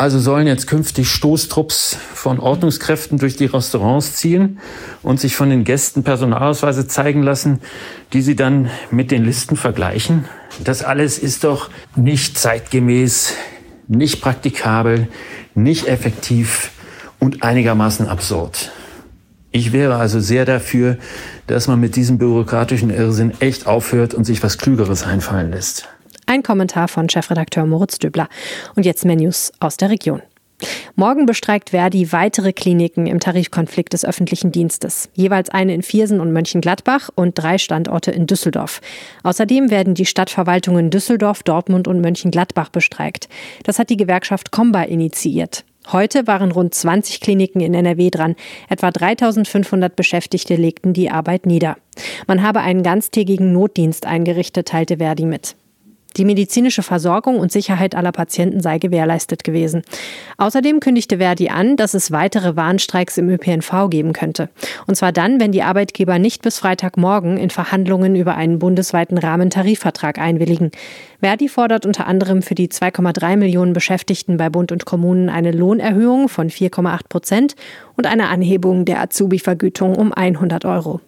Also 0.00 0.18
sollen 0.18 0.46
jetzt 0.46 0.66
künftig 0.66 1.10
Stoßtrupps 1.10 1.98
von 2.14 2.40
Ordnungskräften 2.40 3.18
durch 3.18 3.36
die 3.36 3.44
Restaurants 3.44 4.14
ziehen 4.14 4.58
und 5.02 5.20
sich 5.20 5.36
von 5.36 5.50
den 5.50 5.62
Gästen 5.62 6.04
Personalausweise 6.04 6.86
zeigen 6.86 7.22
lassen, 7.22 7.60
die 8.14 8.22
sie 8.22 8.34
dann 8.34 8.70
mit 8.90 9.10
den 9.10 9.26
Listen 9.26 9.58
vergleichen. 9.58 10.24
Das 10.64 10.82
alles 10.82 11.18
ist 11.18 11.44
doch 11.44 11.68
nicht 11.96 12.38
zeitgemäß, 12.38 13.34
nicht 13.88 14.22
praktikabel, 14.22 15.08
nicht 15.54 15.86
effektiv 15.86 16.70
und 17.18 17.42
einigermaßen 17.42 18.08
absurd. 18.08 18.72
Ich 19.50 19.74
wäre 19.74 19.96
also 19.96 20.18
sehr 20.18 20.46
dafür, 20.46 20.96
dass 21.46 21.68
man 21.68 21.78
mit 21.78 21.94
diesem 21.94 22.16
bürokratischen 22.16 22.88
Irrsinn 22.88 23.34
echt 23.40 23.66
aufhört 23.66 24.14
und 24.14 24.24
sich 24.24 24.42
was 24.42 24.56
Klügeres 24.56 25.02
einfallen 25.02 25.50
lässt. 25.50 25.90
Ein 26.30 26.44
Kommentar 26.44 26.86
von 26.86 27.08
Chefredakteur 27.08 27.66
Moritz 27.66 27.98
Döbler. 27.98 28.28
Und 28.76 28.86
jetzt 28.86 29.04
Menus 29.04 29.50
aus 29.58 29.76
der 29.76 29.90
Region. 29.90 30.22
Morgen 30.94 31.26
bestreikt 31.26 31.70
Verdi 31.70 32.12
weitere 32.12 32.52
Kliniken 32.52 33.08
im 33.08 33.18
Tarifkonflikt 33.18 33.92
des 33.92 34.04
öffentlichen 34.04 34.52
Dienstes. 34.52 35.08
Jeweils 35.14 35.50
eine 35.50 35.74
in 35.74 35.82
Viersen 35.82 36.20
und 36.20 36.32
Mönchengladbach 36.32 37.10
und 37.16 37.36
drei 37.36 37.58
Standorte 37.58 38.12
in 38.12 38.28
Düsseldorf. 38.28 38.80
Außerdem 39.24 39.72
werden 39.72 39.94
die 39.94 40.06
Stadtverwaltungen 40.06 40.90
Düsseldorf, 40.90 41.42
Dortmund 41.42 41.88
und 41.88 42.00
Mönchengladbach 42.00 42.68
bestreikt. 42.68 43.28
Das 43.64 43.80
hat 43.80 43.90
die 43.90 43.96
Gewerkschaft 43.96 44.52
Comba 44.52 44.82
initiiert. 44.82 45.64
Heute 45.90 46.28
waren 46.28 46.52
rund 46.52 46.72
20 46.72 47.20
Kliniken 47.20 47.60
in 47.60 47.74
NRW 47.74 48.08
dran. 48.08 48.36
Etwa 48.68 48.92
3500 48.92 49.96
Beschäftigte 49.96 50.54
legten 50.54 50.92
die 50.92 51.10
Arbeit 51.10 51.46
nieder. 51.46 51.76
Man 52.28 52.44
habe 52.44 52.60
einen 52.60 52.84
ganztägigen 52.84 53.52
Notdienst 53.52 54.06
eingerichtet, 54.06 54.68
teilte 54.68 54.98
Verdi 54.98 55.24
mit. 55.24 55.56
Die 56.16 56.24
medizinische 56.24 56.82
Versorgung 56.82 57.38
und 57.38 57.52
Sicherheit 57.52 57.94
aller 57.94 58.12
Patienten 58.12 58.60
sei 58.60 58.78
gewährleistet 58.78 59.44
gewesen. 59.44 59.82
Außerdem 60.38 60.80
kündigte 60.80 61.18
Verdi 61.18 61.50
an, 61.50 61.76
dass 61.76 61.94
es 61.94 62.10
weitere 62.10 62.56
Warnstreiks 62.56 63.16
im 63.18 63.28
ÖPNV 63.28 63.88
geben 63.90 64.12
könnte. 64.12 64.48
Und 64.86 64.96
zwar 64.96 65.12
dann, 65.12 65.40
wenn 65.40 65.52
die 65.52 65.62
Arbeitgeber 65.62 66.18
nicht 66.18 66.42
bis 66.42 66.58
Freitagmorgen 66.58 67.36
in 67.36 67.50
Verhandlungen 67.50 68.16
über 68.16 68.34
einen 68.34 68.58
bundesweiten 68.58 69.18
Rahmentarifvertrag 69.18 70.18
einwilligen. 70.18 70.70
Verdi 71.20 71.48
fordert 71.48 71.86
unter 71.86 72.06
anderem 72.06 72.42
für 72.42 72.54
die 72.54 72.68
2,3 72.68 73.36
Millionen 73.36 73.72
Beschäftigten 73.72 74.36
bei 74.36 74.48
Bund 74.48 74.72
und 74.72 74.86
Kommunen 74.86 75.28
eine 75.28 75.52
Lohnerhöhung 75.52 76.28
von 76.28 76.48
4,8 76.48 77.08
Prozent 77.08 77.56
und 77.96 78.06
eine 78.06 78.28
Anhebung 78.28 78.84
der 78.84 79.00
Azubi-Vergütung 79.00 79.94
um 79.96 80.12
100 80.12 80.64
Euro. 80.64 81.00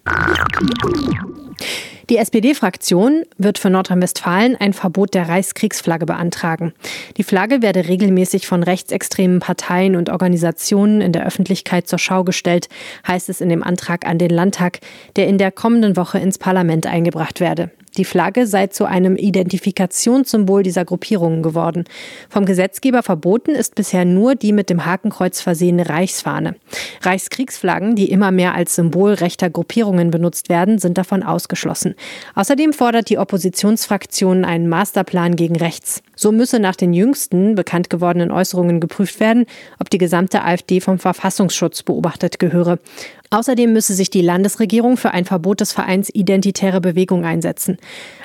Die 2.09 2.17
SPD-Fraktion 2.17 3.23
wird 3.37 3.59
für 3.59 3.69
Nordrhein-Westfalen 3.69 4.57
ein 4.57 4.73
Verbot 4.73 5.13
der 5.13 5.29
Reichskriegsflagge 5.29 6.05
beantragen. 6.05 6.73
Die 7.15 7.23
Flagge 7.23 7.61
werde 7.61 7.87
regelmäßig 7.87 8.45
von 8.45 8.61
rechtsextremen 8.61 9.39
Parteien 9.39 9.95
und 9.95 10.09
Organisationen 10.09 10.99
in 10.99 11.13
der 11.13 11.25
Öffentlichkeit 11.25 11.87
zur 11.87 11.99
Schau 11.99 12.23
gestellt, 12.23 12.67
heißt 13.07 13.29
es 13.29 13.39
in 13.39 13.49
dem 13.49 13.63
Antrag 13.63 14.05
an 14.05 14.17
den 14.17 14.31
Landtag, 14.31 14.79
der 15.15 15.27
in 15.27 15.37
der 15.37 15.51
kommenden 15.51 15.95
Woche 15.95 16.19
ins 16.19 16.37
Parlament 16.37 16.87
eingebracht 16.87 17.39
werde. 17.39 17.71
Die 17.97 18.05
Flagge 18.05 18.47
sei 18.47 18.67
zu 18.67 18.85
einem 18.85 19.15
Identifikationssymbol 19.15 20.63
dieser 20.63 20.83
Gruppierungen 20.83 21.43
geworden. 21.43 21.83
Vom 22.29 22.45
Gesetzgeber 22.45 23.03
verboten 23.03 23.51
ist 23.51 23.75
bisher 23.75 24.03
nur 24.03 24.33
die 24.35 24.51
mit 24.51 24.69
dem 24.69 24.85
Hakenkreuz 24.85 25.41
versehene 25.41 25.87
Reichsfahne. 25.87 26.55
Reichskriegsflaggen, 27.01 27.95
die 27.95 28.09
immer 28.09 28.31
mehr 28.31 28.55
als 28.55 28.75
Symbol 28.75 29.13
rechter 29.13 29.49
Gruppierungen 29.49 30.09
benutzt 30.09 30.49
werden, 30.49 30.79
sind 30.79 30.97
davon 30.97 31.21
ausgeschlossen. 31.21 31.93
Außerdem 32.33 32.73
fordert 32.73 33.09
die 33.09 33.19
Oppositionsfraktion 33.19 34.43
einen 34.43 34.67
Masterplan 34.67 35.35
gegen 35.35 35.55
rechts. 35.55 36.01
So 36.23 36.31
müsse 36.31 36.57
nach 36.57 36.77
den 36.77 36.93
jüngsten 36.93 37.53
bekannt 37.53 37.89
gewordenen 37.89 38.31
Äußerungen 38.31 38.79
geprüft 38.79 39.19
werden, 39.19 39.45
ob 39.77 39.89
die 39.89 39.97
gesamte 39.97 40.45
AfD 40.45 40.79
vom 40.79 40.97
Verfassungsschutz 40.97 41.83
beobachtet 41.83 42.39
gehöre. 42.39 42.79
Außerdem 43.29 43.73
müsse 43.73 43.93
sich 43.93 44.09
die 44.09 44.21
Landesregierung 44.21 44.95
für 44.95 45.11
ein 45.11 45.25
Verbot 45.25 45.59
des 45.59 45.73
Vereins 45.73 46.09
Identitäre 46.13 46.79
Bewegung 46.79 47.25
einsetzen. 47.25 47.77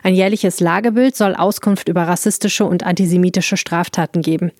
Ein 0.04 0.14
jährliches 0.14 0.60
Lagebild 0.60 1.16
soll 1.16 1.34
Auskunft 1.34 1.88
über 1.88 2.02
rassistische 2.02 2.66
und 2.66 2.84
antisemitische 2.84 3.56
Straftaten 3.56 4.22
geben. 4.22 4.52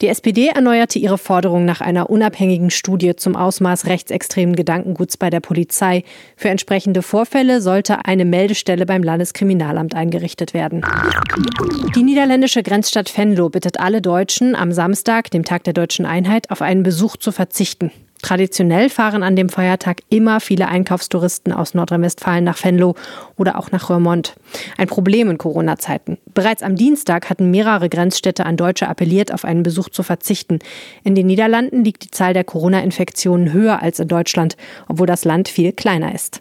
Die 0.00 0.06
SPD 0.06 0.46
erneuerte 0.46 1.00
ihre 1.00 1.18
Forderung 1.18 1.64
nach 1.64 1.80
einer 1.80 2.08
unabhängigen 2.08 2.70
Studie 2.70 3.16
zum 3.16 3.34
Ausmaß 3.34 3.86
rechtsextremen 3.86 4.54
Gedankenguts 4.54 5.16
bei 5.16 5.28
der 5.28 5.40
Polizei. 5.40 6.04
Für 6.36 6.50
entsprechende 6.50 7.02
Vorfälle 7.02 7.60
sollte 7.60 8.04
eine 8.04 8.24
Meldestelle 8.24 8.86
beim 8.86 9.02
Landeskriminalamt 9.02 9.96
eingerichtet 9.96 10.54
werden. 10.54 10.82
Die 11.96 12.04
niederländische 12.04 12.62
Grenzstadt 12.62 13.16
Venlo 13.16 13.48
bittet 13.48 13.80
alle 13.80 14.00
Deutschen, 14.00 14.54
am 14.54 14.70
Samstag, 14.70 15.32
dem 15.32 15.44
Tag 15.44 15.64
der 15.64 15.72
deutschen 15.72 16.06
Einheit, 16.06 16.50
auf 16.50 16.62
einen 16.62 16.84
Besuch 16.84 17.16
zu 17.16 17.32
verzichten. 17.32 17.90
Traditionell 18.22 18.90
fahren 18.90 19.22
an 19.22 19.36
dem 19.36 19.48
Feiertag 19.48 20.00
immer 20.08 20.40
viele 20.40 20.68
Einkaufstouristen 20.68 21.52
aus 21.52 21.74
Nordrhein-Westfalen 21.74 22.44
nach 22.44 22.62
Venlo 22.62 22.94
oder 23.36 23.58
auch 23.58 23.70
nach 23.70 23.90
Röhrmond. 23.90 24.34
Ein 24.76 24.88
Problem 24.88 25.30
in 25.30 25.38
Corona-Zeiten. 25.38 26.18
Bereits 26.34 26.62
am 26.62 26.74
Dienstag 26.74 27.30
hatten 27.30 27.50
mehrere 27.50 27.88
Grenzstädte 27.88 28.44
an 28.44 28.56
Deutsche 28.56 28.88
appelliert, 28.88 29.32
auf 29.32 29.44
einen 29.44 29.62
Besuch 29.62 29.88
zu 29.88 30.02
verzichten. 30.02 30.58
In 31.04 31.14
den 31.14 31.26
Niederlanden 31.26 31.84
liegt 31.84 32.04
die 32.04 32.10
Zahl 32.10 32.34
der 32.34 32.44
Corona-Infektionen 32.44 33.52
höher 33.52 33.80
als 33.82 34.00
in 34.00 34.08
Deutschland, 34.08 34.56
obwohl 34.88 35.06
das 35.06 35.24
Land 35.24 35.48
viel 35.48 35.72
kleiner 35.72 36.14
ist. 36.14 36.40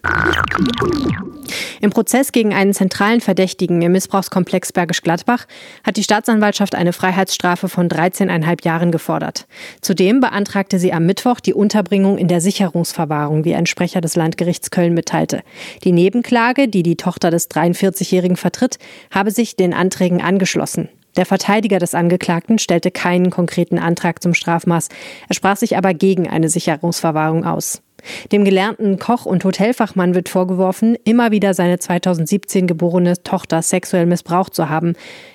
Im 1.79 1.91
Prozess 1.91 2.31
gegen 2.31 2.53
einen 2.53 2.73
zentralen 2.73 3.21
Verdächtigen 3.21 3.81
im 3.81 3.91
Missbrauchskomplex 3.91 4.73
Bergisch 4.73 5.03
Gladbach 5.03 5.45
hat 5.83 5.97
die 5.97 6.03
Staatsanwaltschaft 6.03 6.73
eine 6.73 6.93
Freiheitsstrafe 6.93 7.69
von 7.69 7.87
13,5 7.87 8.65
Jahren 8.65 8.91
gefordert. 8.91 9.47
Zudem 9.81 10.19
beantragte 10.19 10.79
sie 10.79 10.91
am 10.93 11.05
Mittwoch 11.05 11.39
die 11.39 11.53
Unterbringung 11.67 12.17
in 12.17 12.29
der 12.29 12.39
Sicherungsverwahrung, 12.39 13.43
wie 13.43 13.53
ein 13.53 13.65
Sprecher 13.65 13.99
des 13.99 14.15
Landgerichts 14.15 14.71
Köln 14.71 14.93
mitteilte. 14.93 15.41
Die 15.83 15.91
Nebenklage, 15.91 16.69
die 16.69 16.81
die 16.81 16.95
Tochter 16.95 17.29
des 17.29 17.51
43-Jährigen 17.51 18.37
vertritt, 18.37 18.79
habe 19.11 19.31
sich 19.31 19.57
den 19.57 19.73
Anträgen 19.73 20.21
angeschlossen. 20.21 20.87
Der 21.17 21.25
Verteidiger 21.25 21.77
des 21.79 21.93
Angeklagten 21.93 22.57
stellte 22.57 22.89
keinen 22.89 23.31
konkreten 23.31 23.79
Antrag 23.79 24.23
zum 24.23 24.33
Strafmaß. 24.33 24.87
Er 25.27 25.35
sprach 25.35 25.57
sich 25.57 25.75
aber 25.75 25.93
gegen 25.93 26.29
eine 26.29 26.47
Sicherungsverwahrung 26.47 27.43
aus. 27.43 27.81
Dem 28.31 28.43
gelernten 28.45 28.99
Koch 28.99 29.25
und 29.25 29.43
Hotelfachmann 29.43 30.15
wird 30.15 30.29
vorgeworfen, 30.29 30.97
immer 31.03 31.31
wieder 31.31 31.53
seine 31.53 31.79
2017 31.79 32.67
geborene 32.67 33.21
Tochter 33.23 33.61
sexuell 33.61 34.05
missbraucht 34.05 34.53
zu 34.53 34.69
haben. 34.69 34.93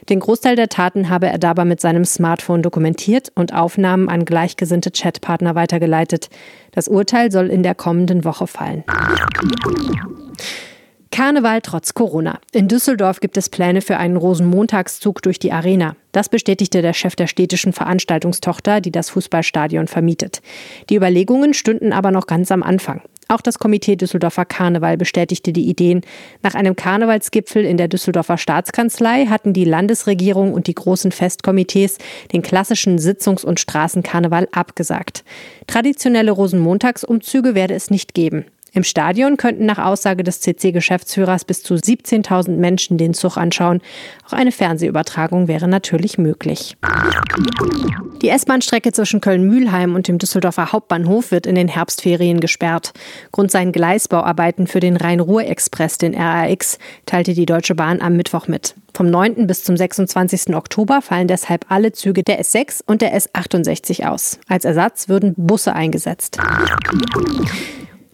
Den 0.09 0.21
Großteil 0.21 0.57
der 0.57 0.69
Taten 0.69 1.09
habe 1.09 1.27
er 1.27 1.39
dabei 1.39 1.65
mit 1.65 1.81
seinem 1.81 2.05
Smartphone 2.05 2.63
dokumentiert 2.63 3.33
und 3.35 3.55
Aufnahmen 3.55 4.09
an 4.09 4.25
gleichgesinnte 4.25 4.91
Chatpartner 4.91 5.55
weitergeleitet. 5.55 6.29
Das 6.73 6.89
Urteil 6.89 7.31
soll 7.31 7.49
in 7.49 7.63
der 7.63 7.75
kommenden 7.75 8.25
Woche 8.25 8.47
fallen. 8.47 8.85
Karneval 11.13 11.61
trotz 11.61 11.93
Corona. 11.93 12.41
In 12.53 12.69
Düsseldorf 12.69 13.21
gibt 13.21 13.37
es 13.37 13.51
Pläne 13.51 13.83
für 13.83 13.99
einen 13.99 14.17
Rosenmontagszug 14.17 15.21
durch 15.21 15.39
die 15.39 15.53
Arena. 15.53 15.95
Das 16.13 16.31
bestätigte 16.31 16.81
der 16.81 16.95
Chef 16.95 17.17
der 17.17 17.27
städtischen 17.27 17.75
Veranstaltungstochter, 17.75 18.81
die 18.81 18.91
das 18.91 19.11
Fußballstadion 19.11 19.89
vermietet. 19.89 20.41
Die 20.89 20.97
Überlegungen 20.97 21.53
stünden 21.53 21.93
aber 21.93 22.13
noch 22.13 22.27
ganz 22.27 22.51
am 22.51 22.63
Anfang. 22.63 23.03
Auch 23.29 23.43
das 23.43 23.59
Komitee 23.59 23.97
Düsseldorfer 23.97 24.47
Karneval 24.47 24.97
bestätigte 24.97 25.53
die 25.53 25.69
Ideen. 25.69 26.01
Nach 26.43 26.55
einem 26.55 26.77
Karnevalsgipfel 26.77 27.67
in 27.67 27.77
der 27.77 27.89
Düsseldorfer 27.89 28.39
Staatskanzlei 28.39 29.27
hatten 29.27 29.53
die 29.53 29.67
Landesregierung 29.67 30.55
und 30.55 30.67
die 30.67 30.75
großen 30.75 31.13
Festkomitees 31.13 31.99
den 32.33 32.41
klassischen 32.41 32.99
Sitzungs- 32.99 33.45
und 33.45 33.61
Straßenkarneval 33.61 34.49
abgesagt. 34.53 35.25
Traditionelle 35.67 36.33
Rosenmontagsumzüge 36.33 37.55
werde 37.55 37.75
es 37.75 37.91
nicht 37.91 38.15
geben. 38.15 38.47
Im 38.75 38.85
Stadion 38.85 39.37
könnten 39.37 39.67
nach 39.67 39.79
Aussage 39.79 40.23
des 40.23 40.41
CC-Geschäftsführers 40.41 41.45
bis 41.45 41.63
zu 41.63 41.75
17.000 41.75 42.57
Menschen 42.57 42.97
den 42.97 43.13
Zug 43.13 43.37
anschauen. 43.37 43.83
Auch 44.27 44.33
eine 44.33 44.51
Fernsehübertragung 44.51 45.47
wäre 45.47 45.69
natürlich 45.69 46.17
möglich. 46.17 46.77
Die 48.23 48.31
S-Bahn-Strecke 48.31 48.93
zwischen 48.93 49.21
Köln-Mühlheim 49.21 49.95
und 49.95 50.09
dem 50.09 50.17
Düsseldorfer 50.17 50.73
Hauptbahnhof 50.73 51.33
wird 51.33 51.47
in 51.47 51.55
den 51.55 51.69
Herbstferien 51.69 52.41
gesperrt. 52.41 52.93
Grund 53.31 53.51
seien 53.51 53.73
Gleisbauarbeiten 53.73 54.67
für 54.67 54.81
den 54.81 54.97
Rhein-Ruhr-Express, 54.97 55.99
den 55.99 56.15
RAX, 56.15 56.79
teilte 57.05 57.35
die 57.35 57.47
Deutsche 57.47 57.75
Bahn 57.75 58.01
am 58.01 58.17
Mittwoch 58.17 58.49
mit. 58.49 58.75
Vom 58.95 59.11
9. 59.11 59.47
bis 59.47 59.65
zum 59.65 59.77
26. 59.77 60.55
Oktober 60.55 61.03
fallen 61.03 61.29
deshalb 61.29 61.67
alle 61.69 61.93
Züge 61.93 62.23
der 62.23 62.41
S6 62.41 62.83
und 62.87 63.03
der 63.03 63.15
S68 63.19 64.07
aus. 64.07 64.39
Als 64.49 64.65
Ersatz 64.65 65.09
würden 65.09 65.35
Busse 65.37 65.75
eingesetzt. 65.75 66.39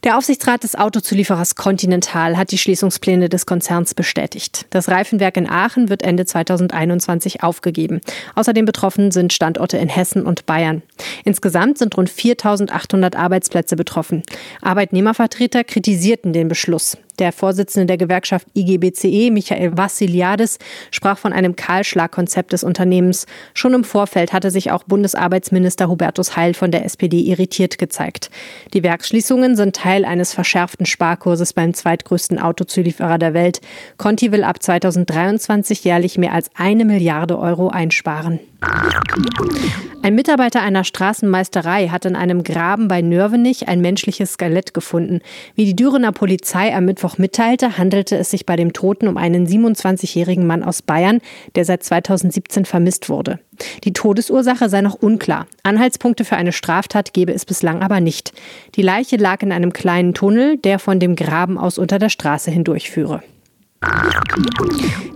Der 0.04 0.16
Aufsichtsrat 0.16 0.62
des 0.62 0.76
Autozulieferers 0.76 1.56
Continental 1.56 2.36
hat 2.36 2.52
die 2.52 2.58
Schließungspläne 2.58 3.28
des 3.28 3.46
Konzerns 3.46 3.94
bestätigt. 3.94 4.66
Das 4.70 4.88
Reifenwerk 4.88 5.36
in 5.36 5.50
Aachen 5.50 5.88
wird 5.88 6.04
Ende 6.04 6.24
2021 6.24 7.42
aufgegeben. 7.42 8.00
Außerdem 8.36 8.64
betroffen 8.64 9.10
sind 9.10 9.32
Standorte 9.32 9.76
in 9.76 9.88
Hessen 9.88 10.24
und 10.24 10.46
Bayern. 10.46 10.82
Insgesamt 11.24 11.78
sind 11.78 11.96
rund 11.96 12.10
4800 12.10 13.16
Arbeitsplätze 13.16 13.74
betroffen. 13.74 14.22
Arbeitnehmervertreter 14.62 15.64
kritisierten 15.64 16.32
den 16.32 16.46
Beschluss. 16.46 16.96
Der 17.18 17.32
Vorsitzende 17.32 17.86
der 17.86 17.96
Gewerkschaft 17.96 18.46
IGBCE, 18.54 19.32
Michael 19.32 19.76
Vassiliadis, 19.76 20.58
sprach 20.92 21.18
von 21.18 21.32
einem 21.32 21.56
Kahlschlagkonzept 21.56 22.52
des 22.52 22.62
Unternehmens. 22.62 23.26
Schon 23.54 23.74
im 23.74 23.82
Vorfeld 23.82 24.32
hatte 24.32 24.52
sich 24.52 24.70
auch 24.70 24.84
Bundesarbeitsminister 24.84 25.88
Hubertus 25.88 26.36
Heil 26.36 26.54
von 26.54 26.70
der 26.70 26.84
SPD 26.84 27.18
irritiert 27.22 27.78
gezeigt. 27.78 28.30
Die 28.72 28.84
Werksschließungen 28.84 29.56
sind 29.56 29.74
Teil 29.74 29.87
eines 29.88 30.34
verschärften 30.34 30.86
Sparkurses 30.86 31.52
beim 31.52 31.74
zweitgrößten 31.74 32.38
Autozulieferer 32.38 33.18
der 33.18 33.34
Welt. 33.34 33.60
Conti 33.96 34.32
will 34.32 34.44
ab 34.44 34.62
2023 34.62 35.84
jährlich 35.84 36.18
mehr 36.18 36.32
als 36.32 36.50
eine 36.54 36.84
Milliarde 36.84 37.38
Euro 37.38 37.68
einsparen. 37.68 38.40
Ein 38.60 40.14
Mitarbeiter 40.14 40.62
einer 40.62 40.84
Straßenmeisterei 40.84 41.88
hat 41.88 42.04
in 42.04 42.16
einem 42.16 42.42
Graben 42.42 42.88
bei 42.88 43.02
Nörvenich 43.02 43.68
ein 43.68 43.80
menschliches 43.80 44.32
Skelett 44.32 44.74
gefunden. 44.74 45.20
Wie 45.54 45.64
die 45.64 45.76
Dürener 45.76 46.12
Polizei 46.12 46.74
am 46.74 46.84
Mittwoch 46.84 47.18
mitteilte, 47.18 47.78
handelte 47.78 48.16
es 48.16 48.30
sich 48.30 48.46
bei 48.46 48.56
dem 48.56 48.72
Toten 48.72 49.06
um 49.06 49.16
einen 49.16 49.46
27-jährigen 49.46 50.46
Mann 50.46 50.64
aus 50.64 50.82
Bayern, 50.82 51.20
der 51.54 51.64
seit 51.64 51.84
2017 51.84 52.64
vermisst 52.64 53.08
wurde. 53.08 53.38
Die 53.84 53.92
Todesursache 53.92 54.68
sei 54.68 54.80
noch 54.80 54.94
unklar. 54.94 55.46
Anhaltspunkte 55.62 56.24
für 56.24 56.36
eine 56.36 56.52
Straftat 56.52 57.12
gebe 57.12 57.32
es 57.32 57.44
bislang 57.44 57.82
aber 57.82 58.00
nicht. 58.00 58.32
Die 58.74 58.82
Leiche 58.82 59.16
lag 59.16 59.42
in 59.42 59.52
einem 59.52 59.72
kleinen 59.72 60.14
Tunnel, 60.14 60.56
der 60.58 60.78
von 60.78 60.98
dem 61.00 61.16
Graben 61.16 61.58
aus 61.58 61.78
unter 61.78 61.98
der 61.98 62.08
Straße 62.08 62.50
hindurchführe. 62.50 63.22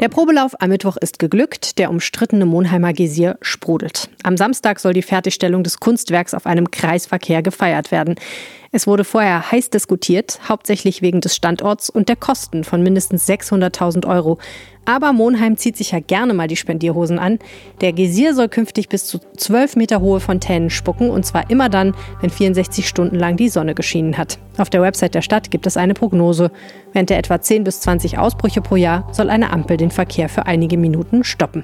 Der 0.00 0.08
Probelauf 0.08 0.54
am 0.60 0.70
Mittwoch 0.70 0.96
ist 0.96 1.18
geglückt, 1.18 1.78
der 1.78 1.90
umstrittene 1.90 2.46
Monheimer 2.46 2.92
Gesier 2.92 3.36
sprudelt. 3.40 4.08
Am 4.22 4.36
Samstag 4.36 4.80
soll 4.80 4.92
die 4.92 5.02
Fertigstellung 5.02 5.62
des 5.64 5.80
Kunstwerks 5.80 6.34
auf 6.34 6.46
einem 6.46 6.70
Kreisverkehr 6.70 7.42
gefeiert 7.42 7.90
werden. 7.90 8.16
Es 8.74 8.86
wurde 8.86 9.04
vorher 9.04 9.52
heiß 9.52 9.68
diskutiert, 9.68 10.40
hauptsächlich 10.48 11.02
wegen 11.02 11.20
des 11.20 11.36
Standorts 11.36 11.90
und 11.90 12.08
der 12.08 12.16
Kosten 12.16 12.64
von 12.64 12.82
mindestens 12.82 13.28
600.000 13.28 14.08
Euro. 14.08 14.38
Aber 14.86 15.12
Monheim 15.12 15.58
zieht 15.58 15.76
sich 15.76 15.90
ja 15.90 16.00
gerne 16.00 16.32
mal 16.32 16.48
die 16.48 16.56
Spendierhosen 16.56 17.18
an. 17.18 17.38
Der 17.82 17.92
Gesier 17.92 18.34
soll 18.34 18.48
künftig 18.48 18.88
bis 18.88 19.04
zu 19.04 19.18
12 19.36 19.76
Meter 19.76 20.00
hohe 20.00 20.20
Fontänen 20.20 20.70
spucken 20.70 21.10
und 21.10 21.26
zwar 21.26 21.50
immer 21.50 21.68
dann, 21.68 21.94
wenn 22.22 22.30
64 22.30 22.88
Stunden 22.88 23.16
lang 23.16 23.36
die 23.36 23.50
Sonne 23.50 23.74
geschienen 23.74 24.16
hat. 24.16 24.38
Auf 24.56 24.70
der 24.70 24.80
Website 24.80 25.14
der 25.14 25.22
Stadt 25.22 25.50
gibt 25.50 25.66
es 25.66 25.76
eine 25.76 25.92
Prognose. 25.92 26.50
Während 26.94 27.10
der 27.10 27.18
etwa 27.18 27.42
10 27.42 27.64
bis 27.64 27.82
20 27.82 28.16
Ausbrüche 28.16 28.62
pro 28.62 28.76
Jahr 28.76 29.06
soll 29.12 29.28
eine 29.28 29.52
Ampel 29.52 29.76
den 29.76 29.90
Verkehr 29.90 30.30
für 30.30 30.46
einige 30.46 30.78
Minuten 30.78 31.24
stoppen. 31.24 31.62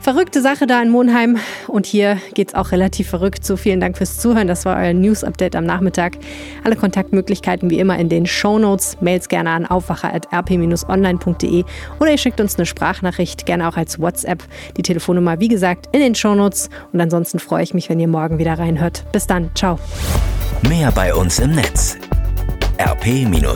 Verrückte 0.00 0.40
Sache 0.40 0.66
da 0.66 0.80
in 0.80 0.90
Monheim. 0.90 1.38
Und 1.66 1.86
hier 1.86 2.18
geht 2.34 2.48
es 2.48 2.54
auch 2.54 2.72
relativ 2.72 3.08
verrückt 3.08 3.44
zu. 3.44 3.56
Vielen 3.56 3.80
Dank 3.80 3.98
fürs 3.98 4.18
Zuhören. 4.18 4.46
Das 4.46 4.64
war 4.64 4.76
euer 4.76 4.92
News-Update 4.92 5.56
am 5.56 5.64
Nachmittag. 5.64 6.18
Alle 6.64 6.76
Kontaktmöglichkeiten 6.76 7.68
wie 7.70 7.78
immer 7.78 7.98
in 7.98 8.08
den 8.08 8.26
Show 8.26 8.58
Notes. 8.58 8.96
Mails 9.00 9.28
gerne 9.28 9.50
an 9.50 9.66
aufwacher.rp-online.de 9.66 11.64
oder 12.00 12.10
ihr 12.10 12.18
schickt 12.18 12.40
uns 12.40 12.56
eine 12.56 12.66
Sprachnachricht, 12.66 13.44
gerne 13.46 13.68
auch 13.68 13.76
als 13.76 14.00
WhatsApp. 14.00 14.44
Die 14.76 14.82
Telefonnummer, 14.82 15.40
wie 15.40 15.48
gesagt, 15.48 15.88
in 15.92 16.00
den 16.00 16.14
Show 16.14 16.34
Notes. 16.34 16.70
Und 16.92 17.00
ansonsten 17.00 17.38
freue 17.38 17.62
ich 17.64 17.74
mich, 17.74 17.88
wenn 17.90 18.00
ihr 18.00 18.08
morgen 18.08 18.38
wieder 18.38 18.58
reinhört. 18.58 19.04
Bis 19.12 19.26
dann. 19.26 19.50
Ciao. 19.54 19.78
Mehr 20.68 20.90
bei 20.92 21.14
uns 21.14 21.38
im 21.38 21.52
Netz 21.52 21.98
rp-online.de 22.78 23.48